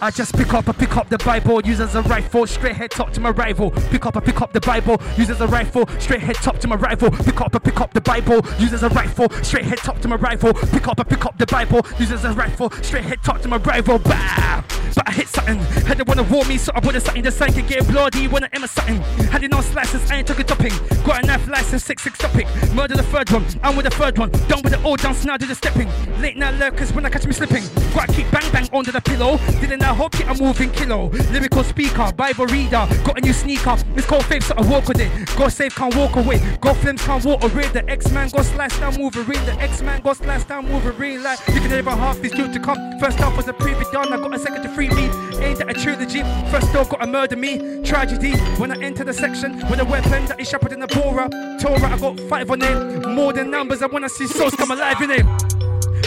I 0.00 0.10
just 0.10 0.36
pick 0.36 0.54
up, 0.54 0.68
I 0.68 0.72
pick 0.72 0.96
up 0.96 1.08
the 1.08 1.18
Bible, 1.18 1.60
use 1.62 1.80
as 1.80 1.96
a 1.96 2.02
rifle, 2.02 2.46
straight 2.46 2.76
head 2.76 2.92
top 2.92 3.12
to 3.14 3.20
my 3.20 3.30
rival. 3.30 3.72
Pick 3.90 4.06
up, 4.06 4.16
I 4.16 4.20
pick 4.20 4.40
up 4.40 4.52
the 4.52 4.60
Bible, 4.60 5.00
use 5.16 5.28
as 5.28 5.40
a 5.40 5.48
rifle, 5.48 5.88
straight 5.98 6.20
head 6.20 6.36
top 6.36 6.58
to 6.58 6.68
my 6.68 6.76
rival. 6.76 7.10
Pick 7.10 7.40
up, 7.40 7.54
I 7.54 7.58
pick 7.58 7.80
up 7.80 7.92
the 7.94 8.00
Bible, 8.00 8.40
use 8.58 8.72
as 8.72 8.84
a 8.84 8.88
rifle, 8.90 9.28
straight 9.42 9.64
head 9.64 9.78
top 9.78 9.98
to 10.00 10.08
my 10.08 10.16
rival. 10.16 10.54
Pick 10.54 10.86
up, 10.86 11.00
I 11.00 11.02
pick 11.02 11.26
up 11.26 11.36
the 11.36 11.46
Bible, 11.46 11.84
use 11.98 12.12
as 12.12 12.24
a 12.24 12.32
rifle, 12.32 12.70
straight 12.82 13.04
head 13.04 13.22
top 13.24 13.40
to 13.42 13.48
my 13.48 13.56
rival. 13.56 13.98
Bah! 13.98 14.77
Hit 15.18 15.26
something, 15.26 15.58
had 15.84 15.98
they 15.98 16.04
wanna 16.04 16.22
war 16.22 16.44
me, 16.44 16.56
so 16.58 16.70
I 16.76 16.80
put 16.80 16.94
a 16.94 17.00
something 17.00 17.24
the 17.24 17.32
sign 17.32 17.52
can 17.52 17.66
get 17.66 17.84
bloody 17.88 18.28
when 18.28 18.44
I 18.44 18.48
aim 18.54 18.62
a 18.62 18.68
something. 18.68 19.00
Had 19.32 19.42
it 19.42 19.50
no 19.50 19.60
slices, 19.60 20.08
I 20.08 20.18
ain't 20.18 20.28
took 20.28 20.38
a 20.38 20.44
topping. 20.44 20.70
Got 21.04 21.24
a 21.24 21.26
knife 21.26 21.48
license, 21.48 21.84
6 21.86 22.04
6 22.04 22.18
topic. 22.18 22.46
Murder 22.72 22.94
the 22.94 23.02
third 23.02 23.28
one, 23.32 23.44
I'm 23.64 23.74
with 23.74 23.86
the 23.86 23.90
third 23.90 24.16
one. 24.16 24.30
Done 24.46 24.62
with 24.62 24.74
the 24.74 24.80
old 24.84 25.00
dance, 25.00 25.24
now 25.24 25.36
do 25.36 25.44
the 25.44 25.56
stepping. 25.56 25.88
Late 26.20 26.36
night 26.36 26.54
lurkers 26.60 26.92
when 26.92 27.04
I 27.04 27.10
catch 27.10 27.26
me 27.26 27.32
slipping. 27.32 27.64
Gotta 27.92 28.12
keep 28.12 28.30
bang 28.30 28.48
bang 28.52 28.68
under 28.72 28.92
the 28.92 29.00
pillow. 29.00 29.38
Didn't 29.60 29.82
I 29.82 29.92
hope 29.92 30.14
a 30.20 30.34
moving 30.34 30.70
kilo? 30.70 31.08
Lyrical 31.32 31.64
speaker, 31.64 32.12
Bible 32.12 32.46
reader. 32.46 32.86
Got 33.02 33.18
a 33.18 33.20
new 33.20 33.32
sneaker. 33.32 33.76
It's 33.96 34.06
called 34.06 34.24
faith, 34.26 34.44
so 34.44 34.54
I 34.56 34.62
walk 34.70 34.86
with 34.86 35.00
it. 35.00 35.10
Go 35.36 35.48
safe, 35.48 35.74
can't 35.74 35.96
walk 35.96 36.14
away. 36.14 36.38
Go 36.60 36.74
flames, 36.74 37.02
can't 37.02 37.24
walk 37.24 37.42
away. 37.42 37.66
The 37.66 37.84
X 37.90 38.12
Man 38.12 38.28
go 38.28 38.42
slice 38.42 38.78
down 38.78 38.94
Wolverine. 38.96 39.44
The 39.46 39.54
X 39.60 39.82
Man 39.82 40.00
go 40.00 40.12
slice 40.12 40.44
down 40.44 40.68
Wolverine. 40.68 41.24
Like 41.24 41.40
you 41.48 41.60
can 41.60 41.70
never 41.70 41.90
half 41.90 42.22
is 42.22 42.30
due 42.30 42.52
to 42.52 42.60
come. 42.60 42.78
First 43.00 43.20
off 43.20 43.36
was 43.36 43.48
a 43.48 43.52
preview 43.52 43.90
done. 43.90 44.12
I 44.12 44.16
got 44.16 44.32
a 44.32 44.38
second 44.38 44.62
to 44.62 44.68
free 44.68 44.88
me. 44.90 45.07
Ain't 45.40 45.58
that 45.58 45.70
a 45.70 45.74
trilogy? 45.74 46.22
First 46.50 46.72
door 46.72 46.84
got 46.84 47.00
to 47.00 47.06
murder 47.06 47.36
me. 47.36 47.82
Tragedy 47.82 48.36
when 48.58 48.72
I 48.72 48.82
enter 48.82 49.04
the 49.04 49.12
section 49.12 49.56
with 49.68 49.80
a 49.80 49.84
weapon 49.84 50.26
that 50.26 50.40
is 50.40 50.48
sharper 50.48 50.68
than 50.68 50.82
a 50.82 50.86
Bora. 50.86 51.28
Torah, 51.60 51.92
I 51.92 51.98
got 51.98 52.20
five 52.28 52.50
on 52.50 52.62
it. 52.62 53.06
More 53.08 53.32
than 53.32 53.50
numbers, 53.50 53.82
I 53.82 53.86
wanna 53.86 54.08
see 54.08 54.26
souls 54.26 54.54
come 54.54 54.70
alive 54.70 55.00
in 55.00 55.10
it. 55.10 55.24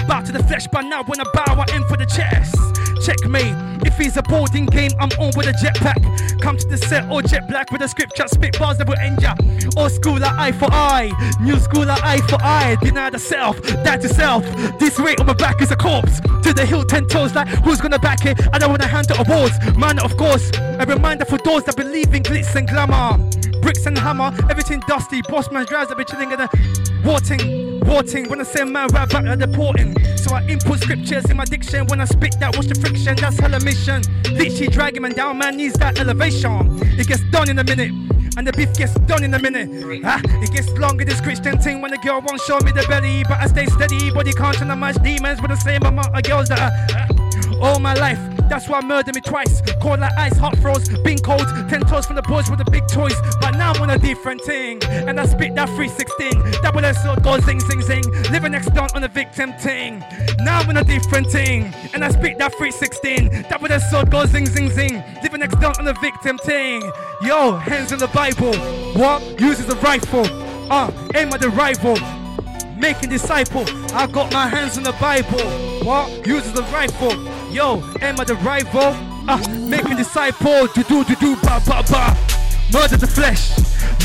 Bow 0.07 0.21
to 0.21 0.31
the 0.31 0.43
flesh, 0.43 0.67
but 0.71 0.81
now 0.81 1.03
when 1.03 1.19
I 1.19 1.23
bow, 1.33 1.55
I 1.55 1.65
aim 1.73 1.83
for 1.85 1.97
the 1.97 2.05
chest. 2.05 2.55
Checkmate. 3.01 3.55
If 3.85 3.97
he's 3.97 4.17
a 4.17 4.23
boarding 4.23 4.65
game, 4.67 4.91
I'm 4.99 5.09
on 5.19 5.31
with 5.35 5.47
a 5.47 5.53
jetpack. 5.53 6.41
Come 6.41 6.57
to 6.57 6.67
the 6.67 6.77
set 6.77 7.09
or 7.11 7.21
jet 7.21 7.47
black 7.47 7.71
with 7.71 7.81
a 7.81 7.87
scripture, 7.87 8.27
spit 8.27 8.57
bars 8.57 8.77
that 8.77 8.87
will 8.87 8.99
end 8.99 9.21
ya. 9.21 9.35
Old 9.75 9.91
school 9.91 10.19
like 10.19 10.37
eye 10.37 10.51
for 10.51 10.69
eye, 10.71 11.11
new 11.41 11.59
school 11.59 11.85
like 11.85 12.03
eye 12.03 12.21
for 12.27 12.37
eye. 12.41 12.77
Deny 12.81 13.09
the 13.09 13.19
self, 13.19 13.61
that 13.61 14.01
self. 14.03 14.43
This 14.79 14.99
weight 14.99 15.19
on 15.19 15.25
my 15.25 15.33
back 15.33 15.61
is 15.61 15.71
a 15.71 15.75
corpse. 15.75 16.19
To 16.19 16.53
the 16.53 16.65
hill, 16.65 16.83
ten 16.83 17.07
toes, 17.07 17.33
like 17.35 17.47
who's 17.47 17.81
gonna 17.81 17.99
back 17.99 18.25
it? 18.25 18.39
I 18.53 18.59
don't 18.59 18.69
wanna 18.69 18.87
hand 18.87 19.07
the 19.07 19.19
awards, 19.21 19.55
man. 19.77 19.99
Of 19.99 20.17
course, 20.17 20.51
a 20.55 20.85
reminder 20.87 21.25
for 21.25 21.37
those 21.37 21.63
that 21.65 21.75
believe 21.75 22.13
in 22.13 22.23
glitz 22.23 22.55
and 22.55 22.67
glamour. 22.67 23.19
Bricks 23.61 23.85
and 23.85 23.97
hammer, 23.97 24.31
everything 24.49 24.81
dusty. 24.87 25.21
Boss 25.23 25.51
man 25.51 25.65
drives, 25.65 25.91
I 25.91 25.95
be 25.95 26.03
chilling 26.03 26.31
in 26.31 26.39
the 26.39 26.49
warting, 27.05 27.79
warting. 27.87 28.29
When 28.29 28.39
I 28.39 28.43
say 28.43 28.63
man, 28.63 28.87
right 28.89 29.09
back 29.09 29.25
at 29.25 29.39
the 29.39 29.47
porting. 29.47 29.95
So 30.17 30.35
I 30.35 30.45
input 30.47 30.79
scriptures 30.79 31.29
in 31.29 31.37
my 31.37 31.45
diction. 31.45 31.87
When 31.87 32.01
I 32.01 32.05
spit 32.05 32.35
that, 32.39 32.55
what's 32.55 32.67
the 32.67 32.75
friction? 32.75 33.15
That's 33.15 33.39
hella 33.39 33.59
mission. 33.59 34.01
Literally 34.31 34.67
dragging 34.67 35.01
man 35.01 35.13
down, 35.13 35.37
man 35.37 35.57
needs 35.57 35.75
that 35.75 35.99
elevation. 35.99 36.79
It 36.99 37.07
gets 37.07 37.23
done 37.31 37.49
in 37.49 37.59
a 37.59 37.63
minute. 37.63 37.91
And 38.37 38.47
the 38.47 38.53
beef 38.53 38.73
gets 38.75 38.93
done 39.11 39.23
in 39.23 39.33
a 39.33 39.39
minute. 39.39 40.01
Ah, 40.05 40.21
it 40.23 40.51
gets 40.53 40.69
longer 40.77 41.03
this 41.03 41.19
Christian 41.19 41.57
thing 41.59 41.81
when 41.81 41.91
the 41.91 41.97
girl 41.97 42.21
won't 42.21 42.39
show 42.41 42.59
me 42.59 42.71
the 42.71 42.85
belly. 42.87 43.23
But 43.27 43.39
I 43.41 43.47
stay 43.47 43.65
steady, 43.65 44.09
body 44.11 44.31
can't 44.31 44.55
turn 44.55 44.79
my 44.79 44.93
demons 44.93 45.41
with 45.41 45.51
the 45.51 45.57
same 45.57 45.83
amount 45.83 46.15
of 46.15 46.23
girls 46.23 46.47
that 46.47 46.59
I. 46.59 46.69
Ah, 46.95 47.10
all 47.61 47.79
my 47.79 47.93
life, 47.93 48.19
that's 48.51 48.67
why 48.67 48.81
murder 48.81 49.11
me 49.15 49.21
twice. 49.21 49.61
Cold 49.81 50.01
like 50.01 50.11
ice, 50.17 50.37
hot 50.37 50.57
froze, 50.57 50.89
been 51.03 51.17
cold. 51.19 51.47
Ten 51.69 51.79
toes 51.81 52.05
from 52.05 52.17
the 52.17 52.21
boys 52.23 52.49
with 52.49 52.59
the 52.59 52.69
big 52.69 52.85
toys. 52.87 53.15
But 53.39 53.51
now 53.51 53.71
I'm 53.71 53.81
on 53.81 53.89
a 53.91 53.97
different 53.97 54.41
thing. 54.41 54.83
And 54.83 55.17
I 55.19 55.25
spit 55.25 55.55
that 55.55 55.69
316. 55.69 56.61
Double 56.61 56.83
S 56.83 57.01
go 57.23 57.39
zing 57.39 57.61
zing 57.61 57.81
zing. 57.81 58.03
Living 58.29 58.51
next 58.51 58.73
down 58.73 58.89
on 58.93 59.05
a 59.05 59.07
victim 59.07 59.53
thing. 59.53 59.99
Now 60.39 60.59
I'm 60.59 60.69
on 60.69 60.75
a 60.75 60.83
different 60.83 61.31
thing. 61.31 61.73
And 61.93 62.03
I 62.03 62.09
spit 62.09 62.37
that 62.39 62.53
316. 62.55 63.45
Double 63.49 63.71
S 63.71 63.89
go 64.09 64.25
zing 64.25 64.47
zing 64.47 64.69
zing. 64.69 65.01
Living 65.23 65.39
next 65.39 65.55
down 65.61 65.73
on 65.79 65.87
a 65.87 65.93
victim 65.93 66.37
thing. 66.39 66.81
Yo, 67.21 67.53
hands 67.53 67.93
in 67.93 67.99
the 67.99 68.07
Bible. 68.07 68.53
What? 68.99 69.39
Uses 69.39 69.69
a 69.69 69.75
rifle. 69.77 70.25
Uh, 70.69 70.91
aim 71.15 71.31
at 71.31 71.39
the 71.39 71.49
rival 71.49 71.95
making 72.77 73.09
disciple. 73.09 73.63
I 73.93 74.07
got 74.07 74.33
my 74.33 74.47
hands 74.47 74.75
on 74.75 74.83
the 74.83 74.91
Bible. 74.93 75.39
What? 75.85 76.25
Uses 76.25 76.57
a 76.57 76.63
rifle. 76.63 77.30
Yo, 77.51 77.83
am 78.01 78.17
I 78.17 78.23
the 78.23 78.35
rival? 78.35 78.95
Ah, 79.27 79.35
uh, 79.35 79.49
making 79.67 79.97
disciple. 79.97 80.67
Do 80.67 80.83
do 80.83 81.03
do 81.03 81.15
do 81.15 81.35
ba 81.43 81.59
ba 81.67 81.83
ba. 81.83 82.15
Murder 82.71 82.95
the 82.95 83.07
flesh. 83.07 83.51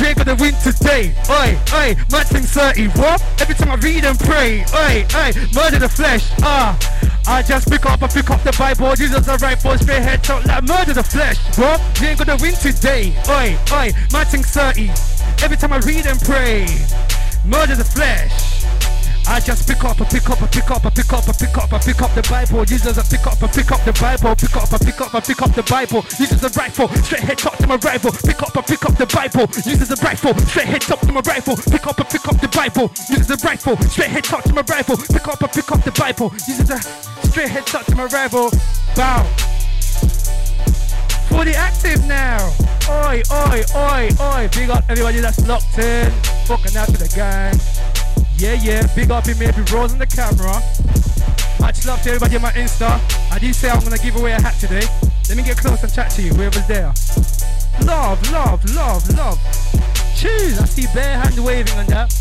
We 0.00 0.08
ain't 0.08 0.18
gonna 0.18 0.34
win 0.34 0.52
today. 0.66 1.14
Oi, 1.30 1.54
oi, 1.72 1.94
my 2.10 2.24
thing's 2.24 2.50
30. 2.50 2.88
What? 2.98 3.22
Every 3.40 3.54
time 3.54 3.70
I 3.70 3.76
read 3.76 4.04
and 4.04 4.18
pray. 4.18 4.66
Oi, 4.74 5.06
oi, 5.14 5.30
murder 5.54 5.78
the 5.78 5.88
flesh. 5.88 6.26
Ah. 6.42 6.74
I 7.28 7.42
just 7.42 7.70
pick 7.70 7.86
up, 7.86 8.02
I 8.02 8.08
pick 8.08 8.30
up 8.30 8.42
the 8.42 8.54
Bible, 8.58 8.94
Jesus 8.96 9.26
the 9.26 9.38
rifle, 9.38 9.78
straight 9.78 10.02
head 10.02 10.26
shot 10.26 10.44
like 10.44 10.64
murder 10.64 10.94
the 10.94 11.04
flesh. 11.04 11.38
What? 11.56 11.80
We 12.00 12.08
ain't 12.08 12.18
gonna 12.18 12.36
win 12.42 12.54
today. 12.54 13.14
Oi, 13.30 13.56
oi, 13.70 13.92
my 14.10 14.24
thing's 14.24 14.50
30. 14.50 14.90
Every 15.42 15.56
time 15.56 15.72
I 15.72 15.78
read 15.78 16.06
and 16.06 16.18
pray. 16.20 16.66
Murder 17.46 17.76
the 17.76 17.84
flesh. 17.84 18.45
I 19.28 19.40
just 19.40 19.66
pick 19.66 19.82
up, 19.84 20.00
I 20.00 20.04
pick 20.04 20.30
up, 20.30 20.40
I 20.40 20.46
pick 20.46 20.70
up, 20.70 20.86
I 20.86 20.90
pick 20.90 21.12
up, 21.12 21.28
I 21.28 21.32
pick 21.32 21.58
up, 21.58 21.72
I 21.72 21.78
pick 21.78 22.00
up 22.00 22.14
the 22.14 22.22
Bible. 22.30 22.64
Jesus, 22.64 22.96
I 22.96 23.02
pick 23.02 23.26
up, 23.26 23.42
I 23.42 23.48
pick 23.48 23.70
up 23.72 23.82
the 23.84 23.92
Bible. 23.92 24.34
Pick 24.36 24.56
up, 24.56 24.72
I 24.72 24.78
pick 24.78 25.00
up, 25.00 25.14
I 25.14 25.20
pick 25.20 25.42
up 25.42 25.52
the 25.52 25.62
Bible. 25.66 26.02
Uses 26.18 26.42
a 26.44 26.50
rifle, 26.54 26.88
straight 27.02 27.22
head 27.22 27.38
top 27.38 27.56
to 27.58 27.66
my 27.66 27.76
rival. 27.76 28.12
Pick 28.12 28.40
up, 28.40 28.56
I 28.56 28.62
pick 28.62 28.84
up 28.86 28.94
the 28.96 29.06
Bible. 29.06 29.50
Uses 29.66 29.90
a 29.90 29.96
rifle, 29.98 30.34
straight 30.46 30.68
head 30.68 30.82
top 30.82 31.00
to 31.00 31.12
my 31.12 31.20
rival. 31.26 31.56
Pick 31.56 31.86
up, 31.86 31.98
I 31.98 32.04
pick 32.04 32.28
up 32.28 32.40
the 32.40 32.48
Bible. 32.48 32.90
Uses 33.10 33.30
a 33.30 33.36
rifle, 33.42 33.76
straight 33.90 34.10
head 34.10 34.24
top 34.24 34.44
to 34.44 34.52
my 34.54 34.62
rival. 34.62 34.96
Pick 34.96 35.26
up, 35.26 35.42
I 35.42 35.46
pick 35.48 35.72
up 35.72 35.82
the 35.82 35.92
Bible. 35.92 36.30
Uses 36.46 36.70
a 36.70 36.78
straight 37.26 37.50
head 37.50 37.66
top 37.66 37.84
to 37.86 37.96
my 37.96 38.06
rival. 38.06 38.50
Bow. 38.94 39.26
Fully 41.26 41.54
active 41.58 42.06
now. 42.06 42.54
Oi, 42.88 43.22
oi, 43.26 43.58
oi, 43.74 44.08
oi. 44.20 44.48
Big 44.54 44.70
up 44.70 44.84
everybody 44.88 45.18
that's 45.18 45.42
locked 45.48 45.78
in. 45.78 46.12
Fucking 46.46 46.76
out 46.76 46.86
to 46.86 46.98
the 47.02 47.10
gang. 47.10 47.95
Yeah, 48.38 48.52
yeah, 48.52 48.86
big 48.94 49.10
up 49.10 49.26
in 49.28 49.38
maybe 49.38 49.62
Rose 49.72 49.92
on 49.92 49.98
the 49.98 50.06
camera. 50.06 50.60
Much 51.58 51.86
love 51.86 52.02
to 52.02 52.10
everybody 52.10 52.36
on 52.36 52.42
my 52.42 52.52
Insta. 52.52 53.00
I 53.32 53.38
did 53.38 53.54
say 53.54 53.70
I'm 53.70 53.80
gonna 53.80 53.96
give 53.96 54.16
away 54.16 54.32
a 54.32 54.40
hat 54.40 54.60
today. 54.60 54.84
Let 55.28 55.38
me 55.38 55.42
get 55.42 55.56
close 55.56 55.82
and 55.82 55.92
chat 55.92 56.10
to 56.12 56.22
you, 56.22 56.34
whoever's 56.34 56.66
there. 56.68 56.92
Love, 57.84 58.20
love, 58.30 58.62
love, 58.74 59.08
love. 59.16 59.40
Cheers, 60.16 60.60
I 60.60 60.66
see 60.66 60.86
bare 60.92 61.16
hand 61.18 61.38
waving 61.42 61.78
on 61.78 61.86
that. 61.86 62.12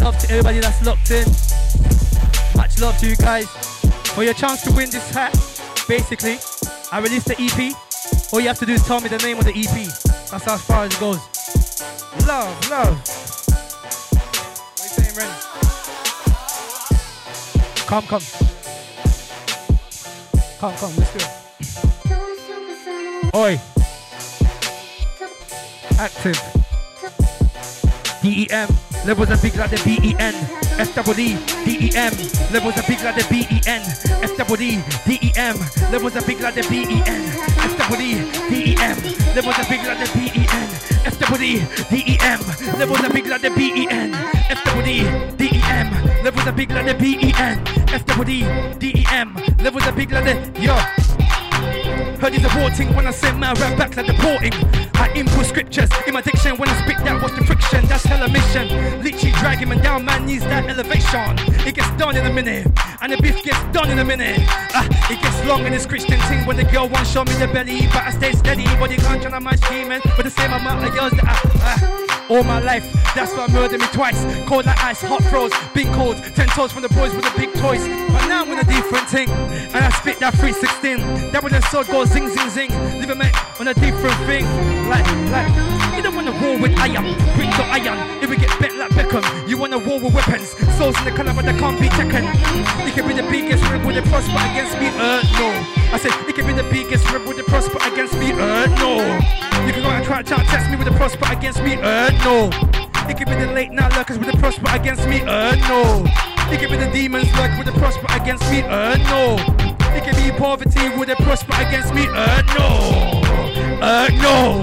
Love 0.00 0.16
to 0.20 0.30
everybody 0.30 0.60
that's 0.60 0.84
locked 0.84 1.10
in. 1.10 1.28
Much 2.56 2.80
love 2.80 2.96
to 2.98 3.06
you 3.06 3.16
guys. 3.16 3.46
For 4.14 4.24
your 4.24 4.34
chance 4.34 4.62
to 4.62 4.72
win 4.72 4.88
this 4.88 5.10
hat, 5.10 5.32
basically, 5.86 6.38
I 6.90 7.00
released 7.00 7.26
the 7.26 7.36
EP. 7.38 7.76
All 8.32 8.40
you 8.40 8.48
have 8.48 8.58
to 8.60 8.66
do 8.66 8.72
is 8.72 8.84
tell 8.86 9.00
me 9.02 9.08
the 9.08 9.18
name 9.18 9.38
of 9.38 9.44
the 9.44 9.52
EP. 9.52 9.86
That's 10.30 10.48
as 10.48 10.62
far 10.62 10.84
as 10.84 10.94
it 10.94 11.00
goes. 11.00 11.20
Love, 12.26 12.70
love. 12.70 13.29
Come, 17.90 18.06
come. 18.06 18.22
Come, 20.60 20.74
come, 20.76 20.94
let's 20.96 21.10
go. 21.10 21.24
Oi. 23.34 23.58
Active. 25.98 26.38
DEM. 28.22 28.68
Levels 29.04 29.30
are 29.30 29.38
big 29.38 29.56
like 29.56 29.70
the 29.70 29.82
BEN. 29.82 30.34
FWD. 30.78 31.34
DEM. 31.64 32.14
Levels 32.52 32.78
are 32.78 32.86
big 32.86 33.02
like 33.02 33.16
the 33.16 33.26
BEN. 33.28 33.82
FWD. 34.22 35.34
DEM. 35.34 35.90
Levels 35.90 36.14
are 36.14 36.22
big 36.22 36.40
like 36.40 36.54
the 36.54 36.62
BEN. 36.70 37.02
FWD. 37.74 38.30
DEM. 38.50 39.34
Levels 39.34 39.58
are 39.58 39.68
big 39.68 39.84
like 39.84 39.98
the 39.98 40.06
BEN. 40.14 40.89
FWD. 41.30 42.18
DEM. 42.18 42.78
Levels 42.78 43.00
are 43.04 43.12
big 43.12 43.26
like 43.26 43.40
the 43.40 43.50
BEN. 43.50 44.12
FWD. 44.50 45.36
DEM. 45.36 46.24
Levels 46.24 46.46
are 46.46 46.52
big 46.52 46.72
like 46.72 46.86
the 46.86 46.94
BEN. 46.94 47.64
FWD. 47.86 48.78
DEM. 48.80 49.34
Levels 49.62 49.86
are 49.86 49.92
big 49.92 50.10
like 50.10 50.24
the. 50.24 50.60
Yo. 50.60 50.74
Heard 52.18 52.32
he's 52.34 52.42
aborting 52.42 52.96
when 52.96 53.06
I 53.06 53.12
send 53.12 53.38
my 53.38 53.52
rap 53.52 53.78
back 53.78 53.96
like 53.96 54.06
deporting. 54.06 54.52
I 55.00 55.10
input 55.14 55.46
scriptures 55.46 55.88
in 56.06 56.12
my 56.12 56.20
diction 56.20 56.58
when 56.58 56.68
I 56.68 56.76
spit 56.82 56.98
that 57.04 57.22
what's 57.22 57.34
the 57.34 57.42
friction? 57.42 57.86
That's 57.86 58.04
hella 58.04 58.28
mission. 58.28 58.68
Literally 59.02 59.32
dragging 59.40 59.70
man 59.70 59.82
down, 59.82 60.04
man 60.04 60.26
needs 60.26 60.44
that 60.44 60.68
elevation. 60.68 61.38
It 61.66 61.74
gets 61.74 61.90
done 61.96 62.16
in 62.16 62.26
a 62.26 62.32
minute, 62.32 62.66
and 63.00 63.10
the 63.10 63.16
beef 63.16 63.42
gets 63.42 63.62
done 63.72 63.88
in 63.90 63.98
a 63.98 64.04
minute. 64.04 64.40
Ah, 64.76 64.84
it 65.10 65.18
gets 65.22 65.42
long 65.46 65.64
in 65.64 65.72
this 65.72 65.86
Christian 65.86 66.20
thing 66.28 66.44
when 66.44 66.58
the 66.58 66.64
girl 66.64 66.86
won't 66.86 67.06
show 67.06 67.24
me 67.24 67.32
the 67.32 67.48
belly, 67.48 67.86
but 67.88 68.04
I 68.04 68.10
stay 68.10 68.32
steady. 68.32 68.64
But 68.78 68.90
you 68.90 68.98
can't 68.98 69.24
on 69.24 69.42
my 69.42 69.56
scheming 69.56 70.02
with 70.18 70.26
the 70.26 70.30
same 70.30 70.52
amount 70.52 70.84
of 70.84 70.92
girls 70.92 71.12
that 71.12 71.24
I. 71.24 71.40
Ah, 71.64 72.19
all 72.30 72.44
my 72.44 72.60
life. 72.60 72.86
That's 73.14 73.34
why 73.34 73.46
I 73.46 73.52
murdered 73.52 73.80
me 73.80 73.86
twice. 73.92 74.24
Cold 74.46 74.64
like 74.64 74.82
ice, 74.84 75.02
hot 75.02 75.22
froze, 75.24 75.52
big 75.74 75.92
cold. 75.92 76.16
Ten 76.34 76.46
toes 76.48 76.72
from 76.72 76.82
the 76.82 76.88
boys 76.90 77.12
with 77.14 77.24
the 77.24 77.34
big 77.36 77.52
toys. 77.54 77.82
But 77.86 78.28
now 78.28 78.42
I'm 78.42 78.50
on 78.50 78.58
a 78.58 78.64
different 78.64 79.08
thing. 79.08 79.28
And 79.28 79.84
I 79.84 79.90
spit 79.90 80.20
that 80.20 80.34
316. 80.38 81.32
That 81.32 81.42
when 81.42 81.52
the 81.52 81.60
sword 81.68 81.88
goes 81.88 82.08
zing, 82.10 82.28
zing, 82.28 82.48
zing. 82.50 82.70
Living 83.00 83.18
mate 83.18 83.34
on 83.58 83.68
a 83.68 83.74
different 83.74 84.16
thing. 84.30 84.46
Like, 84.88 85.04
like, 85.34 85.50
you 85.96 86.02
don't 86.02 86.14
want 86.14 86.28
to 86.28 86.34
war 86.38 86.56
with 86.56 86.78
iron. 86.78 87.04
Bring 87.34 87.50
the 87.50 87.66
iron. 87.66 87.98
If 88.22 88.30
we 88.30 88.36
get 88.36 88.54
bent 88.60 88.78
like 88.78 88.90
Beckham, 88.92 89.26
you 89.48 89.58
want 89.58 89.72
to 89.72 89.78
war 89.78 89.98
with 89.98 90.14
weapons. 90.14 90.54
Souls 90.78 90.96
in 90.98 91.04
the 91.04 91.12
color, 91.12 91.34
but 91.34 91.44
they 91.44 91.56
can't 91.58 91.78
be 91.80 91.88
taken. 91.90 92.24
You 92.86 92.92
can 92.94 93.06
be 93.10 93.14
the 93.14 93.26
biggest 93.26 93.62
rebel 93.70 93.92
that 93.92 94.06
prosper 94.06 94.38
against 94.54 94.78
me. 94.78 94.88
Uh, 94.94 95.22
no. 95.34 95.48
I 95.90 95.98
said, 95.98 96.14
you 96.28 96.32
can 96.32 96.46
be 96.46 96.54
the 96.54 96.68
biggest 96.70 97.10
rebel 97.10 97.34
that 97.34 97.46
prosper 97.46 97.78
against 97.90 98.14
me. 98.14 98.30
Uh, 98.32 98.66
no. 98.78 98.79
Try 100.22 100.36
to 100.36 100.44
test 100.44 100.70
me 100.70 100.76
with 100.76 100.86
a 100.86 100.92
prosper 100.92 101.32
against 101.32 101.62
me. 101.62 101.76
Uh, 101.76 102.10
no. 102.24 102.50
It 103.10 103.16
could 103.16 103.26
be 103.26 103.34
the 103.34 103.50
late 103.52 103.72
night 103.72 103.92
lurkers 103.96 104.18
with 104.18 104.28
a 104.28 104.36
prosper 104.36 104.68
against 104.70 105.08
me, 105.08 105.20
uh 105.22 105.56
no. 105.66 106.04
It 106.52 106.60
could 106.60 106.70
be 106.70 106.76
the 106.76 106.88
demons 106.92 107.26
lurk 107.34 107.58
with 107.58 107.66
a 107.66 107.72
prosper 107.72 108.06
against 108.10 108.48
me, 108.52 108.62
uh 108.62 108.96
no. 109.10 109.34
It 109.96 110.04
could 110.04 110.14
be 110.14 110.30
poverty 110.38 110.90
with 110.96 111.08
a 111.08 111.16
prosper 111.16 111.54
against 111.56 111.92
me, 111.92 112.06
uh 112.08 112.42
no. 112.54 113.20
Uh 113.82 114.08
no. 114.22 114.60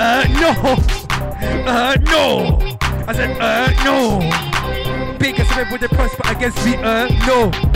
Uh 0.00 0.26
no. 0.40 0.50
Uh 1.70 1.96
no. 2.00 2.76
I 3.06 3.12
said, 3.12 3.38
uh 3.40 3.70
no. 3.84 5.16
Biggest 5.18 5.54
red 5.54 5.70
with 5.70 5.82
a 5.82 5.88
prosper 5.90 6.28
against 6.28 6.64
me, 6.64 6.74
uh 6.76 7.08
no 7.26 7.73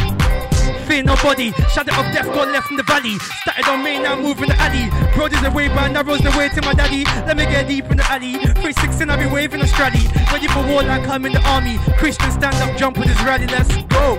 fear 0.89 1.03
nobody. 1.03 1.53
Shadow 1.75 1.93
of 2.01 2.07
death 2.13 2.27
got 2.33 2.49
left 2.49 2.71
in 2.71 2.77
the 2.79 2.83
valley. 2.83 3.19
Started 3.43 3.69
on 3.69 3.85
me, 3.85 3.99
now 3.99 4.17
moving 4.17 4.49
the 4.49 4.57
alley. 4.57 4.89
Brothers 5.15 5.43
away, 5.45 5.69
but 5.69 5.89
narrows 5.89 6.21
the 6.21 6.31
way 6.37 6.49
to 6.49 6.63
my 6.63 6.73
daddy. 6.73 7.05
Let 7.27 7.37
me 7.37 7.45
get 7.45 7.69
deep 7.69 7.85
in 7.91 7.99
the 7.99 8.11
alley. 8.11 8.33
316, 8.33 9.11
I'll 9.11 9.19
be 9.19 9.27
waving 9.27 9.61
a 9.61 9.65
strally. 9.65 10.09
Ready 10.33 10.49
for 10.49 10.67
war 10.67 10.83
like 10.83 11.07
I'm 11.07 11.27
in 11.27 11.33
the 11.33 11.43
army. 11.43 11.79
Christian 11.99 12.31
stand 12.33 12.57
up, 12.57 12.75
jump 12.77 12.97
with 12.97 13.09
his 13.09 13.23
rally. 13.23 13.47
Let's 13.47 13.69
go. 13.93 14.19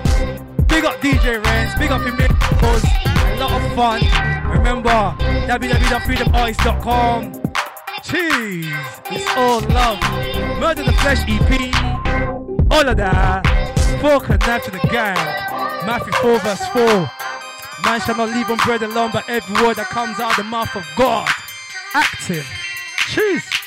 Big 0.68 0.84
up 0.84 1.00
DJ 1.02 1.42
Renz, 1.42 1.76
big 1.78 1.90
up 1.90 2.02
him, 2.02 2.16
cause 2.62 2.84
a 2.84 3.36
lot 3.40 3.50
of 3.60 3.74
fun. 3.74 4.00
Remember, 4.48 5.14
www.freedomartist.com. 5.50 7.32
Cheese, 8.02 8.72
it's 9.10 9.28
all 9.36 9.60
love. 9.60 10.00
Murder 10.60 10.84
the 10.84 10.92
Flesh 11.02 11.24
EP, 11.28 11.74
all 12.70 12.88
of 12.88 12.96
that. 12.96 13.44
Fuck 14.00 14.30
and 14.30 14.40
to 14.40 14.70
the 14.70 14.78
gang. 14.90 15.49
Matthew 15.86 16.12
4 16.12 16.38
verse 16.40 16.66
4. 16.68 17.10
Man 17.84 18.00
shall 18.00 18.16
not 18.16 18.28
live 18.28 18.50
on 18.50 18.58
bread 18.58 18.82
alone, 18.82 19.10
but 19.12 19.28
every 19.28 19.62
word 19.62 19.76
that 19.76 19.88
comes 19.88 20.20
out 20.20 20.32
of 20.32 20.36
the 20.36 20.44
mouth 20.44 20.74
of 20.76 20.84
God. 20.96 21.28
Active. 21.94 22.46
Cheers. 23.08 23.59